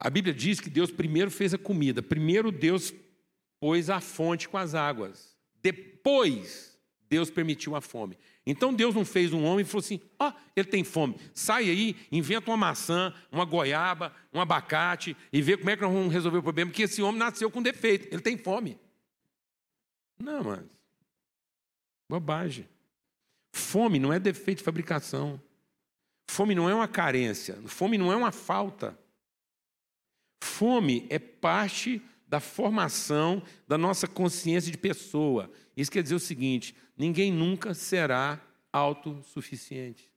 A 0.00 0.10
Bíblia 0.10 0.34
diz 0.34 0.58
que 0.58 0.68
Deus 0.68 0.90
primeiro 0.90 1.30
fez 1.30 1.54
a 1.54 1.58
comida, 1.58 2.02
primeiro 2.02 2.50
Deus 2.50 2.92
pôs 3.62 3.88
a 3.88 4.00
fonte 4.00 4.48
com 4.48 4.58
as 4.58 4.74
águas, 4.74 5.36
depois 5.62 6.76
Deus 7.08 7.30
permitiu 7.30 7.76
a 7.76 7.80
fome. 7.80 8.18
Então 8.44 8.74
Deus 8.74 8.92
não 8.92 9.04
fez 9.04 9.32
um 9.32 9.44
homem 9.44 9.60
e 9.60 9.64
falou 9.64 9.84
assim: 9.84 10.00
ó, 10.18 10.30
oh, 10.30 10.32
ele 10.56 10.66
tem 10.66 10.82
fome, 10.82 11.14
sai 11.32 11.70
aí, 11.70 11.96
inventa 12.10 12.50
uma 12.50 12.56
maçã, 12.56 13.14
uma 13.30 13.44
goiaba, 13.44 14.12
um 14.32 14.40
abacate 14.40 15.16
e 15.32 15.40
vê 15.40 15.56
como 15.56 15.70
é 15.70 15.76
que 15.76 15.82
nós 15.82 15.92
vamos 15.92 16.12
resolver 16.12 16.38
o 16.38 16.42
problema, 16.42 16.72
porque 16.72 16.82
esse 16.82 17.00
homem 17.02 17.20
nasceu 17.20 17.48
com 17.52 17.62
defeito, 17.62 18.12
ele 18.12 18.20
tem 18.20 18.36
fome. 18.36 18.80
Não, 20.18 20.42
mas. 20.42 20.64
Bobagem. 22.08 22.68
Fome 23.52 24.00
não 24.00 24.12
é 24.12 24.18
defeito 24.18 24.58
de 24.58 24.64
fabricação. 24.64 25.40
Fome 26.28 26.52
não 26.52 26.68
é 26.68 26.74
uma 26.74 26.88
carência. 26.88 27.56
Fome 27.66 27.96
não 27.96 28.12
é 28.12 28.16
uma 28.16 28.32
falta. 28.32 28.98
Fome 30.42 31.06
é 31.08 31.20
parte 31.20 32.02
da 32.32 32.40
formação 32.40 33.42
da 33.68 33.76
nossa 33.76 34.08
consciência 34.08 34.72
de 34.72 34.78
pessoa. 34.78 35.50
Isso 35.76 35.90
quer 35.90 36.02
dizer 36.02 36.14
o 36.14 36.18
seguinte: 36.18 36.74
ninguém 36.96 37.30
nunca 37.30 37.74
será 37.74 38.40
autossuficiente. 38.72 40.10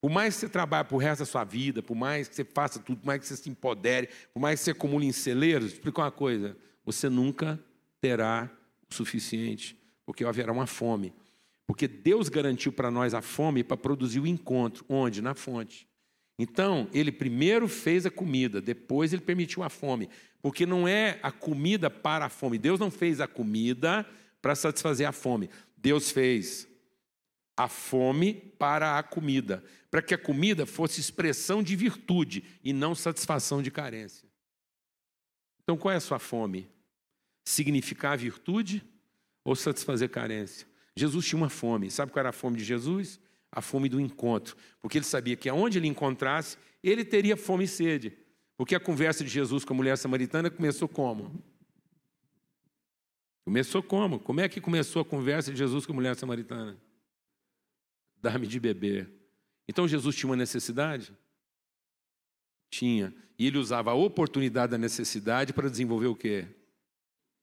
Por 0.00 0.08
mais 0.08 0.34
que 0.34 0.42
você 0.42 0.48
trabalhe 0.48 0.88
por 0.88 0.98
resto 0.98 1.22
da 1.22 1.26
sua 1.26 1.42
vida, 1.42 1.82
por 1.82 1.96
mais 1.96 2.28
que 2.28 2.36
você 2.36 2.44
faça 2.44 2.78
tudo, 2.78 3.00
por 3.00 3.06
mais 3.08 3.20
que 3.20 3.26
você 3.26 3.36
se 3.36 3.50
empodere, 3.50 4.08
por 4.32 4.38
mais 4.38 4.60
que 4.60 4.66
você 4.66 4.70
acumule 4.70 5.04
em 5.04 5.10
celeiros, 5.10 5.72
explica 5.72 6.02
uma 6.02 6.12
coisa: 6.12 6.56
você 6.84 7.08
nunca 7.08 7.58
terá 8.00 8.48
o 8.88 8.94
suficiente, 8.94 9.76
porque 10.04 10.24
haverá 10.24 10.52
uma 10.52 10.68
fome. 10.68 11.12
Porque 11.66 11.88
Deus 11.88 12.28
garantiu 12.28 12.70
para 12.70 12.92
nós 12.92 13.12
a 13.12 13.20
fome 13.20 13.64
para 13.64 13.76
produzir 13.76 14.20
o 14.20 14.26
encontro. 14.26 14.84
Onde? 14.88 15.20
Na 15.20 15.34
fonte. 15.34 15.88
Então, 16.38 16.88
ele 16.92 17.10
primeiro 17.10 17.66
fez 17.66 18.04
a 18.04 18.10
comida, 18.10 18.60
depois 18.60 19.12
ele 19.12 19.22
permitiu 19.22 19.62
a 19.62 19.70
fome. 19.70 20.08
Porque 20.46 20.64
não 20.64 20.86
é 20.86 21.18
a 21.24 21.32
comida 21.32 21.90
para 21.90 22.26
a 22.26 22.28
fome. 22.28 22.56
Deus 22.56 22.78
não 22.78 22.88
fez 22.88 23.20
a 23.20 23.26
comida 23.26 24.08
para 24.40 24.54
satisfazer 24.54 25.04
a 25.04 25.10
fome. 25.10 25.50
Deus 25.76 26.12
fez 26.12 26.68
a 27.56 27.66
fome 27.66 28.32
para 28.56 28.96
a 28.96 29.02
comida, 29.02 29.64
para 29.90 30.00
que 30.00 30.14
a 30.14 30.18
comida 30.18 30.64
fosse 30.64 31.00
expressão 31.00 31.64
de 31.64 31.74
virtude 31.74 32.44
e 32.62 32.72
não 32.72 32.94
satisfação 32.94 33.60
de 33.60 33.72
carência. 33.72 34.28
Então, 35.64 35.76
qual 35.76 35.90
é 35.90 35.96
a 35.96 36.00
sua 36.00 36.20
fome? 36.20 36.70
Significar 37.44 38.16
virtude 38.16 38.84
ou 39.44 39.56
satisfazer 39.56 40.10
carência? 40.10 40.64
Jesus 40.94 41.26
tinha 41.26 41.38
uma 41.38 41.50
fome. 41.50 41.90
Sabe 41.90 42.12
qual 42.12 42.20
era 42.20 42.28
a 42.28 42.32
fome 42.32 42.56
de 42.56 42.62
Jesus? 42.62 43.18
A 43.50 43.60
fome 43.60 43.88
do 43.88 44.00
encontro. 44.00 44.56
Porque 44.80 44.98
ele 44.98 45.04
sabia 45.04 45.34
que 45.34 45.48
aonde 45.48 45.78
ele 45.78 45.88
encontrasse, 45.88 46.56
ele 46.84 47.04
teria 47.04 47.36
fome 47.36 47.64
e 47.64 47.68
sede. 47.68 48.25
Porque 48.56 48.74
a 48.74 48.80
conversa 48.80 49.22
de 49.22 49.30
Jesus 49.30 49.64
com 49.64 49.74
a 49.74 49.76
mulher 49.76 49.98
samaritana 49.98 50.50
começou 50.50 50.88
como? 50.88 51.42
Começou 53.44 53.82
como? 53.82 54.18
Como 54.18 54.40
é 54.40 54.48
que 54.48 54.60
começou 54.60 55.02
a 55.02 55.04
conversa 55.04 55.52
de 55.52 55.58
Jesus 55.58 55.86
com 55.86 55.92
a 55.92 55.94
mulher 55.94 56.16
samaritana? 56.16 56.76
Dar-me 58.20 58.46
de 58.46 58.58
beber. 58.58 59.08
Então 59.68 59.86
Jesus 59.86 60.16
tinha 60.16 60.30
uma 60.30 60.36
necessidade? 60.36 61.12
Tinha. 62.70 63.14
E 63.38 63.46
ele 63.46 63.58
usava 63.58 63.90
a 63.90 63.94
oportunidade 63.94 64.72
da 64.72 64.78
necessidade 64.78 65.52
para 65.52 65.70
desenvolver 65.70 66.06
o 66.06 66.16
quê? 66.16 66.46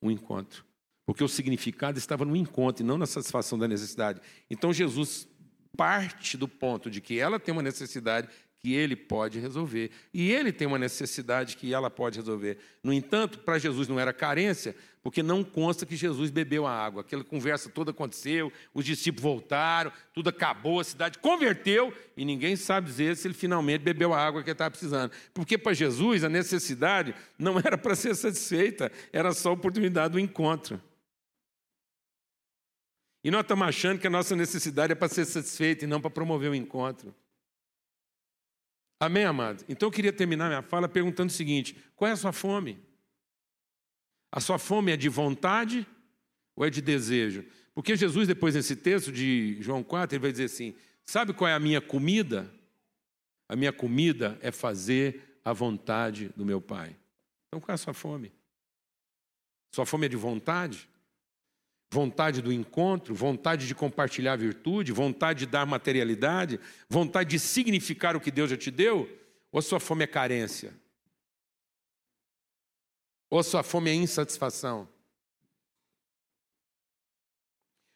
Um 0.01 0.09
encontro. 0.09 0.65
Porque 1.05 1.23
o 1.23 1.27
significado 1.27 1.97
estava 1.97 2.25
no 2.25 2.35
encontro 2.35 2.83
e 2.83 2.87
não 2.87 2.97
na 2.97 3.05
satisfação 3.05 3.57
da 3.57 3.67
necessidade. 3.67 4.19
Então 4.49 4.73
Jesus 4.73 5.27
parte 5.75 6.37
do 6.37 6.47
ponto 6.47 6.89
de 6.89 7.01
que 7.01 7.19
ela 7.19 7.39
tem 7.39 7.51
uma 7.51 7.63
necessidade 7.63 8.27
que 8.63 8.73
ele 8.73 8.95
pode 8.95 9.39
resolver. 9.39 9.91
E 10.13 10.31
ele 10.31 10.49
tem 10.49 10.65
uma 10.65 10.79
necessidade 10.79 11.57
que 11.57 11.73
ela 11.73 11.89
pode 11.89 12.17
resolver. 12.17 12.57
No 12.81 12.93
entanto, 12.93 13.39
para 13.39 13.59
Jesus 13.59 13.89
não 13.89 13.99
era 13.99 14.13
carência, 14.13 14.73
porque 15.03 15.21
não 15.21 15.43
consta 15.43 15.85
que 15.85 15.97
Jesus 15.97 16.31
bebeu 16.31 16.65
a 16.65 16.71
água. 16.71 17.01
Aquela 17.01 17.25
conversa 17.25 17.69
toda 17.69 17.91
aconteceu, 17.91 18.53
os 18.73 18.85
discípulos 18.85 19.21
voltaram, 19.21 19.91
tudo 20.13 20.29
acabou, 20.29 20.79
a 20.79 20.83
cidade 20.85 21.19
converteu 21.19 21.93
e 22.15 22.23
ninguém 22.23 22.55
sabe 22.55 22.87
dizer 22.87 23.17
se 23.17 23.27
ele 23.27 23.33
finalmente 23.33 23.81
bebeu 23.81 24.13
a 24.13 24.25
água 24.25 24.41
que 24.41 24.49
ele 24.49 24.53
estava 24.53 24.71
precisando. 24.71 25.11
Porque 25.33 25.57
para 25.57 25.73
Jesus 25.73 26.23
a 26.23 26.29
necessidade 26.29 27.13
não 27.37 27.59
era 27.59 27.77
para 27.77 27.95
ser 27.95 28.15
satisfeita, 28.15 28.89
era 29.11 29.33
só 29.33 29.49
a 29.49 29.53
oportunidade 29.53 30.13
do 30.13 30.19
encontro. 30.19 30.81
E 33.21 33.29
nós 33.29 33.41
estamos 33.41 33.67
achando 33.67 33.99
que 33.99 34.07
a 34.07 34.09
nossa 34.09 34.37
necessidade 34.37 34.93
é 34.93 34.95
para 34.95 35.09
ser 35.09 35.25
satisfeita 35.25 35.83
e 35.83 35.87
não 35.87 35.99
para 35.99 36.09
promover 36.09 36.49
o 36.49 36.55
encontro. 36.55 37.13
Amém, 39.03 39.25
amado? 39.25 39.65
Então 39.67 39.87
eu 39.87 39.91
queria 39.91 40.13
terminar 40.13 40.47
minha 40.47 40.61
fala 40.61 40.87
perguntando 40.87 41.29
o 41.29 41.33
seguinte: 41.33 41.75
qual 41.93 42.07
é 42.07 42.13
a 42.13 42.15
sua 42.15 42.31
fome? 42.31 42.79
A 44.31 44.39
sua 44.39 44.57
fome 44.57 44.93
é 44.93 44.97
de 44.97 45.09
vontade 45.09 45.85
ou 46.55 46.65
é 46.65 46.69
de 46.69 46.81
desejo? 46.81 47.45
Porque 47.75 47.97
Jesus, 47.97 48.29
depois 48.29 48.55
nesse 48.55 48.77
texto 48.77 49.11
de 49.11 49.57
João 49.59 49.83
4, 49.83 50.15
ele 50.15 50.21
vai 50.21 50.31
dizer 50.31 50.45
assim: 50.45 50.73
sabe 51.03 51.33
qual 51.33 51.49
é 51.49 51.53
a 51.53 51.59
minha 51.59 51.81
comida? 51.81 52.49
A 53.49 53.57
minha 53.57 53.73
comida 53.73 54.37
é 54.41 54.53
fazer 54.53 55.37
a 55.43 55.51
vontade 55.51 56.29
do 56.37 56.45
meu 56.45 56.61
Pai. 56.61 56.95
Então 57.47 57.59
qual 57.59 57.73
é 57.73 57.75
a 57.75 57.77
sua 57.77 57.93
fome? 57.93 58.31
Sua 59.75 59.85
fome 59.85 60.05
é 60.05 60.09
de 60.09 60.15
vontade? 60.15 60.87
Vontade 61.93 62.41
do 62.41 62.51
encontro, 62.51 63.13
vontade 63.13 63.67
de 63.67 63.75
compartilhar 63.75 64.35
virtude, 64.35 64.91
vontade 64.91 65.41
de 65.41 65.45
dar 65.45 65.63
materialidade, 65.63 66.59
vontade 66.89 67.29
de 67.29 67.39
significar 67.39 68.15
o 68.15 68.19
que 68.19 68.31
Deus 68.31 68.49
já 68.49 68.57
te 68.57 68.71
deu, 68.71 69.07
ou 69.51 69.59
a 69.59 69.61
sua 69.61 69.79
fome 69.79 70.03
é 70.03 70.07
carência? 70.07 70.73
Ou 73.29 73.39
a 73.39 73.43
sua 73.43 73.61
fome 73.61 73.91
é 73.91 73.93
insatisfação? 73.93 74.89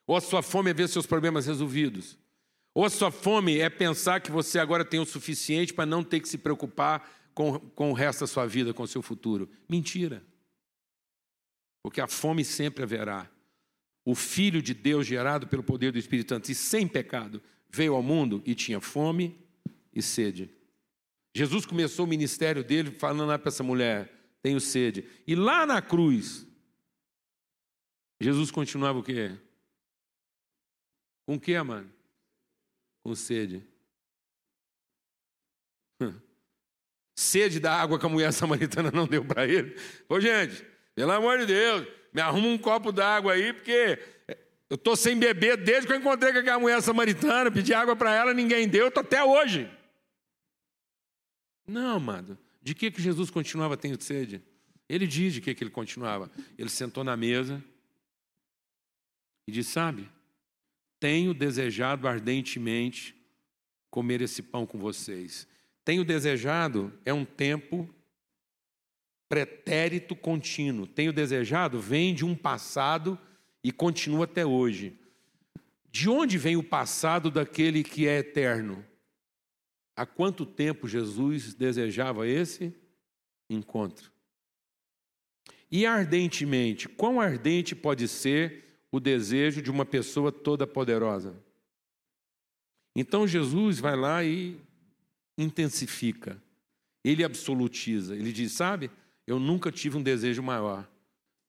Ou 0.05 0.15
a 0.15 0.21
sua 0.21 0.43
fome 0.43 0.69
é 0.69 0.73
ver 0.73 0.87
seus 0.87 1.07
problemas 1.07 1.47
resolvidos? 1.47 2.17
Ou 2.75 2.85
a 2.85 2.89
sua 2.91 3.09
fome 3.09 3.59
é 3.59 3.69
pensar 3.69 4.21
que 4.21 4.31
você 4.31 4.59
agora 4.59 4.85
tem 4.85 4.99
o 4.99 5.05
suficiente 5.05 5.73
para 5.73 5.87
não 5.87 6.03
ter 6.03 6.19
que 6.19 6.29
se 6.29 6.37
preocupar 6.37 7.09
com, 7.33 7.59
com 7.59 7.89
o 7.89 7.93
resto 7.93 8.19
da 8.19 8.27
sua 8.27 8.45
vida, 8.45 8.75
com 8.75 8.83
o 8.83 8.87
seu 8.87 9.01
futuro? 9.01 9.49
Mentira. 9.67 10.23
Porque 11.81 11.99
a 11.99 12.07
fome 12.07 12.45
sempre 12.45 12.83
haverá 12.83 13.27
o 14.07 14.15
Filho 14.15 14.61
de 14.61 14.73
Deus, 14.73 15.05
gerado 15.05 15.47
pelo 15.47 15.61
poder 15.61 15.91
do 15.91 15.99
Espírito 15.99 16.29
Santo 16.29 16.49
e 16.49 16.55
sem 16.55 16.87
pecado, 16.87 17.43
veio 17.69 17.93
ao 17.93 18.01
mundo 18.01 18.41
e 18.45 18.55
tinha 18.55 18.79
fome 18.79 19.37
e 19.93 20.01
sede. 20.01 20.49
Jesus 21.35 21.65
começou 21.65 22.05
o 22.05 22.07
ministério 22.07 22.63
dele 22.63 22.89
falando 22.89 23.27
lá 23.27 23.37
para 23.37 23.49
essa 23.49 23.63
mulher: 23.63 24.09
tenho 24.41 24.61
sede. 24.61 25.05
E 25.27 25.35
lá 25.35 25.65
na 25.65 25.81
cruz, 25.81 26.47
Jesus 28.21 28.49
continuava 28.49 28.99
o 28.99 29.03
quê? 29.03 29.37
Com 31.25 31.37
que, 31.37 31.61
mano? 31.61 31.91
Com 33.03 33.13
sede. 33.13 33.61
Sede 37.13 37.59
da 37.59 37.73
água 37.73 37.99
que 37.99 38.05
a 38.05 38.09
mulher 38.09 38.31
samaritana 38.31 38.89
não 38.89 39.05
deu 39.05 39.25
para 39.25 39.45
ele. 39.45 39.75
Ô, 40.07 40.17
gente, 40.17 40.65
pelo 40.97 41.11
amor 41.11 41.37
de 41.37 41.45
Deus, 41.45 41.85
me 42.11 42.19
arruma 42.19 42.47
um 42.47 42.57
copo 42.57 42.91
d'água 42.91 43.33
aí, 43.33 43.53
porque 43.53 43.99
eu 44.67 44.73
estou 44.73 44.95
sem 44.95 45.15
beber 45.15 45.55
desde 45.55 45.85
que 45.85 45.93
eu 45.93 45.97
encontrei 45.99 46.33
com 46.33 46.39
aquela 46.39 46.57
mulher 46.57 46.81
samaritana, 46.81 47.51
pedi 47.51 47.71
água 47.71 47.95
para 47.95 48.11
ela, 48.11 48.33
ninguém 48.33 48.67
deu, 48.67 48.87
estou 48.87 49.01
até 49.01 49.23
hoje. 49.23 49.69
Não, 51.67 51.97
amado. 51.97 52.35
De 52.63 52.73
que, 52.73 52.89
que 52.89 52.99
Jesus 52.99 53.29
continuava 53.29 53.77
tendo 53.77 54.01
sede? 54.01 54.41
Ele 54.89 55.05
diz 55.05 55.35
de 55.35 55.39
que, 55.39 55.53
que 55.53 55.63
ele 55.63 55.69
continuava. 55.69 56.31
Ele 56.57 56.69
sentou 56.69 57.03
na 57.03 57.15
mesa 57.15 57.63
e 59.47 59.51
disse: 59.51 59.73
Sabe, 59.73 60.09
tenho 60.99 61.31
desejado 61.31 62.07
ardentemente 62.07 63.15
comer 63.91 64.19
esse 64.23 64.41
pão 64.41 64.65
com 64.65 64.79
vocês. 64.79 65.47
Tenho 65.85 66.03
desejado 66.03 66.91
é 67.05 67.13
um 67.13 67.23
tempo 67.23 67.87
pretérito 69.29 70.15
contínuo. 70.15 70.87
Tenho 70.87 71.13
desejado 71.13 71.79
vem 71.79 72.13
de 72.13 72.25
um 72.25 72.35
passado 72.35 73.17
e 73.63 73.71
continua 73.71 74.25
até 74.25 74.45
hoje. 74.45 74.97
De 75.91 76.09
onde 76.09 76.37
vem 76.37 76.55
o 76.55 76.63
passado 76.63 77.29
daquele 77.31 77.83
que 77.83 78.07
é 78.07 78.19
eterno? 78.19 78.85
Há 79.95 80.05
quanto 80.05 80.45
tempo 80.45 80.87
Jesus 80.87 81.53
desejava 81.53 82.27
esse 82.27 82.73
encontro? 83.49 84.11
E 85.71 85.85
ardentemente, 85.85 86.87
quão 86.87 87.19
ardente 87.19 87.75
pode 87.75 88.07
ser 88.07 88.79
o 88.91 88.99
desejo 88.99 89.61
de 89.61 89.71
uma 89.71 89.85
pessoa 89.85 90.31
toda 90.31 90.65
poderosa? 90.65 91.35
Então 92.95 93.27
Jesus 93.27 93.79
vai 93.79 93.95
lá 93.95 94.23
e 94.23 94.59
intensifica, 95.37 96.41
ele 97.03 97.23
absolutiza, 97.23 98.15
ele 98.15 98.31
diz: 98.31 98.53
Sabe, 98.53 98.89
eu 99.27 99.37
nunca 99.39 99.69
tive 99.69 99.97
um 99.97 100.01
desejo 100.01 100.41
maior. 100.41 100.89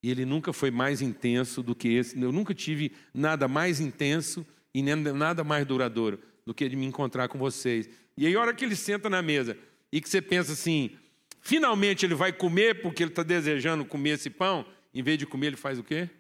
E 0.03 0.11
ele 0.11 0.25
nunca 0.25 0.53
foi 0.53 0.71
mais 0.71 1.01
intenso 1.01 1.63
do 1.63 1.75
que 1.75 1.89
esse. 1.89 2.21
Eu 2.21 2.33
nunca 2.33 2.53
tive 2.53 2.93
nada 3.15 3.49
mais 3.49 3.81
intenso 3.81 4.45
e 4.75 4.83
nem 4.83 4.97
nada 4.97 5.43
mais 5.45 5.65
duradouro 5.65 6.21
do 6.45 6.53
que 6.53 6.69
de 6.69 6.77
me 6.77 6.87
encontrar 6.87 7.29
com 7.29 7.39
vocês. 7.39 7.89
E 8.17 8.27
aí, 8.27 8.35
a 8.35 8.41
hora 8.41 8.55
que 8.55 8.65
ele 8.65 8.77
senta 8.77 9.09
na 9.09 9.23
mesa 9.23 9.57
e 9.93 10.01
que 10.01 10.09
você 10.09 10.21
pensa 10.21 10.53
assim, 10.53 10.97
finalmente 11.41 12.05
ele 12.05 12.15
vai 12.15 12.33
comer 12.33 12.83
porque 12.83 13.03
ele 13.03 13.11
está 13.11 13.23
desejando 13.23 13.85
comer 13.85 14.11
esse 14.11 14.29
pão, 14.29 14.67
em 14.93 15.03
vez 15.03 15.19
de 15.19 15.27
comer, 15.27 15.49
ele 15.49 15.57
faz 15.57 15.79
o 15.79 15.85
quê? 15.85 16.11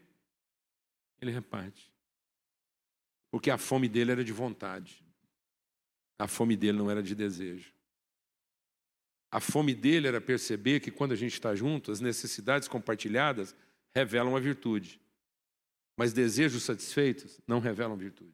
Ele 1.21 1.31
reparte. 1.31 1.91
Porque 3.31 3.51
a 3.51 3.59
fome 3.59 3.89
dele 3.89 4.13
era 4.13 4.25
de 4.25 4.33
vontade. 4.33 5.05
A 6.19 6.27
fome 6.27 6.57
dele 6.57 6.79
não 6.79 6.91
era 6.91 7.03
de 7.03 7.15
desejo. 7.15 7.73
A 9.31 9.41
fome 9.41 9.75
dele 9.75 10.09
era 10.09 10.21
perceber 10.21 10.81
que 10.81 10.91
quando 10.91 11.13
a 11.13 11.17
gente 11.17 11.35
está 11.35 11.55
junto, 11.55 11.93
as 11.93 12.01
necessidades 12.01 12.67
compartilhadas 12.67 13.55
revelam 13.95 14.35
a 14.35 14.41
virtude. 14.41 15.01
Mas 15.97 16.13
desejos 16.13 16.63
satisfeitos 16.63 17.41
não 17.47 17.61
revelam 17.61 17.97
virtude. 17.97 18.33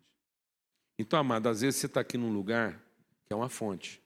Então, 0.98 1.18
amado, 1.18 1.48
às 1.48 1.62
vezes 1.62 1.80
você 1.80 1.86
está 1.86 2.00
aqui 2.00 2.16
num 2.16 2.32
lugar 2.32 2.80
que 3.26 3.32
é 3.32 3.36
uma 3.36 3.48
fonte. 3.48 4.00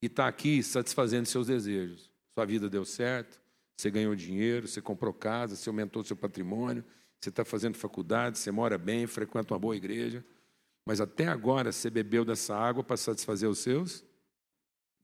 E 0.00 0.06
está 0.06 0.26
aqui 0.26 0.62
satisfazendo 0.62 1.26
seus 1.26 1.48
desejos. 1.48 2.10
Sua 2.32 2.46
vida 2.46 2.70
deu 2.70 2.84
certo, 2.84 3.40
você 3.76 3.90
ganhou 3.90 4.14
dinheiro, 4.14 4.66
você 4.66 4.80
comprou 4.80 5.12
casa, 5.12 5.56
você 5.56 5.68
aumentou 5.68 6.02
seu 6.04 6.16
patrimônio, 6.16 6.84
você 7.20 7.28
está 7.28 7.44
fazendo 7.44 7.76
faculdade, 7.76 8.38
você 8.38 8.50
mora 8.50 8.78
bem, 8.78 9.06
frequenta 9.06 9.52
uma 9.52 9.60
boa 9.60 9.76
igreja. 9.76 10.24
Mas 10.86 11.00
até 11.00 11.26
agora 11.26 11.72
você 11.72 11.90
bebeu 11.90 12.24
dessa 12.24 12.56
água 12.56 12.82
para 12.82 12.96
satisfazer 12.96 13.48
os 13.48 13.58
seus 13.58 14.04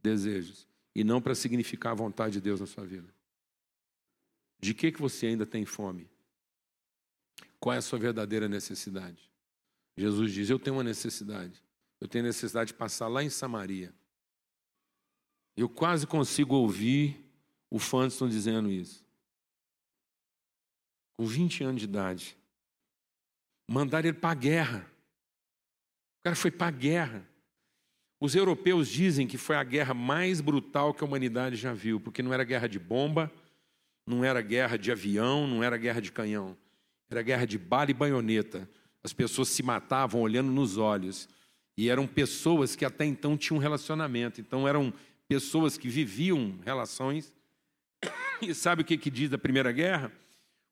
desejos 0.02 0.66
e 0.94 1.04
não 1.04 1.20
para 1.20 1.34
significar 1.34 1.92
a 1.92 1.96
vontade 1.96 2.34
de 2.34 2.40
Deus 2.40 2.60
na 2.60 2.66
sua 2.66 2.84
vida. 2.84 3.12
De 4.60 4.74
que, 4.74 4.92
que 4.92 5.00
você 5.00 5.26
ainda 5.26 5.46
tem 5.46 5.64
fome? 5.64 6.10
Qual 7.58 7.74
é 7.74 7.78
a 7.78 7.82
sua 7.82 7.98
verdadeira 7.98 8.48
necessidade? 8.48 9.30
Jesus 9.96 10.32
diz: 10.32 10.50
Eu 10.50 10.58
tenho 10.58 10.76
uma 10.76 10.84
necessidade. 10.84 11.62
Eu 12.00 12.08
tenho 12.08 12.24
necessidade 12.24 12.68
de 12.68 12.74
passar 12.74 13.08
lá 13.08 13.22
em 13.22 13.28
Samaria. 13.28 13.94
Eu 15.56 15.68
quase 15.68 16.06
consigo 16.06 16.54
ouvir 16.54 17.22
o 17.68 17.78
Fanston 17.78 18.28
dizendo 18.28 18.70
isso. 18.70 19.04
Com 21.14 21.26
20 21.26 21.64
anos 21.64 21.80
de 21.80 21.86
idade. 21.86 22.38
Mandaram 23.68 24.08
ele 24.08 24.18
para 24.18 24.30
a 24.30 24.34
guerra. 24.34 24.90
O 26.18 26.22
cara 26.24 26.36
foi 26.36 26.50
para 26.50 26.68
a 26.68 26.70
guerra. 26.70 27.29
Os 28.20 28.34
europeus 28.34 28.86
dizem 28.88 29.26
que 29.26 29.38
foi 29.38 29.56
a 29.56 29.64
guerra 29.64 29.94
mais 29.94 30.42
brutal 30.42 30.92
que 30.92 31.02
a 31.02 31.06
humanidade 31.06 31.56
já 31.56 31.72
viu, 31.72 31.98
porque 31.98 32.22
não 32.22 32.34
era 32.34 32.44
guerra 32.44 32.68
de 32.68 32.78
bomba, 32.78 33.32
não 34.06 34.22
era 34.22 34.42
guerra 34.42 34.76
de 34.76 34.92
avião, 34.92 35.46
não 35.46 35.64
era 35.64 35.78
guerra 35.78 36.00
de 36.00 36.12
canhão, 36.12 36.54
era 37.08 37.22
guerra 37.22 37.46
de 37.46 37.56
bala 37.56 37.90
e 37.90 37.94
baioneta. 37.94 38.68
As 39.02 39.14
pessoas 39.14 39.48
se 39.48 39.62
matavam 39.62 40.20
olhando 40.20 40.52
nos 40.52 40.76
olhos. 40.76 41.30
E 41.78 41.88
eram 41.88 42.06
pessoas 42.06 42.76
que 42.76 42.84
até 42.84 43.06
então 43.06 43.38
tinham 43.38 43.56
um 43.56 43.60
relacionamento. 43.60 44.38
Então 44.38 44.68
eram 44.68 44.92
pessoas 45.26 45.78
que 45.78 45.88
viviam 45.88 46.58
relações. 46.64 47.32
E 48.42 48.54
sabe 48.54 48.80
o 48.80 48.84
que, 48.86 48.96
que 48.96 49.10
diz 49.10 49.28
da 49.28 49.36
Primeira 49.36 49.70
Guerra? 49.70 50.10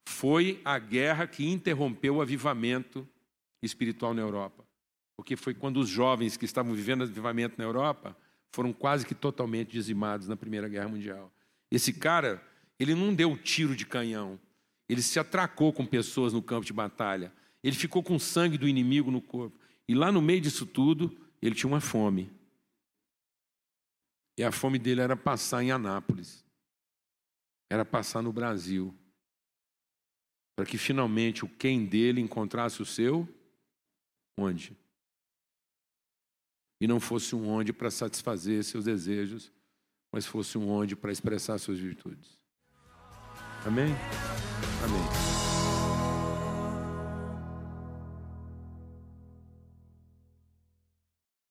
Foi 0.08 0.58
a 0.64 0.78
guerra 0.78 1.26
que 1.26 1.46
interrompeu 1.46 2.16
o 2.16 2.22
avivamento 2.22 3.06
espiritual 3.62 4.14
na 4.14 4.22
Europa 4.22 4.67
porque 5.18 5.34
foi 5.34 5.52
quando 5.52 5.78
os 5.80 5.88
jovens 5.88 6.36
que 6.36 6.44
estavam 6.44 6.72
vivendo 6.72 7.02
avivamento 7.02 7.56
na 7.58 7.64
Europa 7.64 8.16
foram 8.52 8.72
quase 8.72 9.04
que 9.04 9.16
totalmente 9.16 9.72
dizimados 9.72 10.28
na 10.28 10.36
Primeira 10.36 10.68
Guerra 10.68 10.88
Mundial. 10.88 11.32
Esse 11.72 11.92
cara, 11.92 12.40
ele 12.78 12.94
não 12.94 13.12
deu 13.12 13.36
tiro 13.36 13.74
de 13.74 13.84
canhão, 13.84 14.38
ele 14.88 15.02
se 15.02 15.18
atracou 15.18 15.72
com 15.72 15.84
pessoas 15.84 16.32
no 16.32 16.40
campo 16.40 16.64
de 16.64 16.72
batalha, 16.72 17.32
ele 17.64 17.74
ficou 17.74 18.00
com 18.00 18.16
sangue 18.16 18.56
do 18.56 18.68
inimigo 18.68 19.10
no 19.10 19.20
corpo. 19.20 19.58
E 19.88 19.94
lá 19.94 20.12
no 20.12 20.22
meio 20.22 20.40
disso 20.40 20.64
tudo, 20.64 21.14
ele 21.42 21.56
tinha 21.56 21.68
uma 21.68 21.80
fome. 21.80 22.30
E 24.38 24.44
a 24.44 24.52
fome 24.52 24.78
dele 24.78 25.00
era 25.00 25.16
passar 25.16 25.64
em 25.64 25.72
Anápolis, 25.72 26.44
era 27.68 27.84
passar 27.84 28.22
no 28.22 28.32
Brasil, 28.32 28.94
para 30.54 30.64
que 30.64 30.78
finalmente 30.78 31.44
o 31.44 31.48
quem 31.48 31.84
dele 31.84 32.20
encontrasse 32.20 32.80
o 32.80 32.86
seu 32.86 33.28
onde? 34.38 34.76
E 36.80 36.86
não 36.86 37.00
fosse 37.00 37.34
um 37.34 37.48
onde 37.48 37.72
para 37.72 37.90
satisfazer 37.90 38.62
seus 38.64 38.84
desejos, 38.84 39.52
mas 40.12 40.26
fosse 40.26 40.56
um 40.56 40.68
onde 40.68 40.94
para 40.94 41.12
expressar 41.12 41.58
suas 41.58 41.78
virtudes. 41.78 42.38
Amém? 43.64 43.94
Amém. 44.84 45.47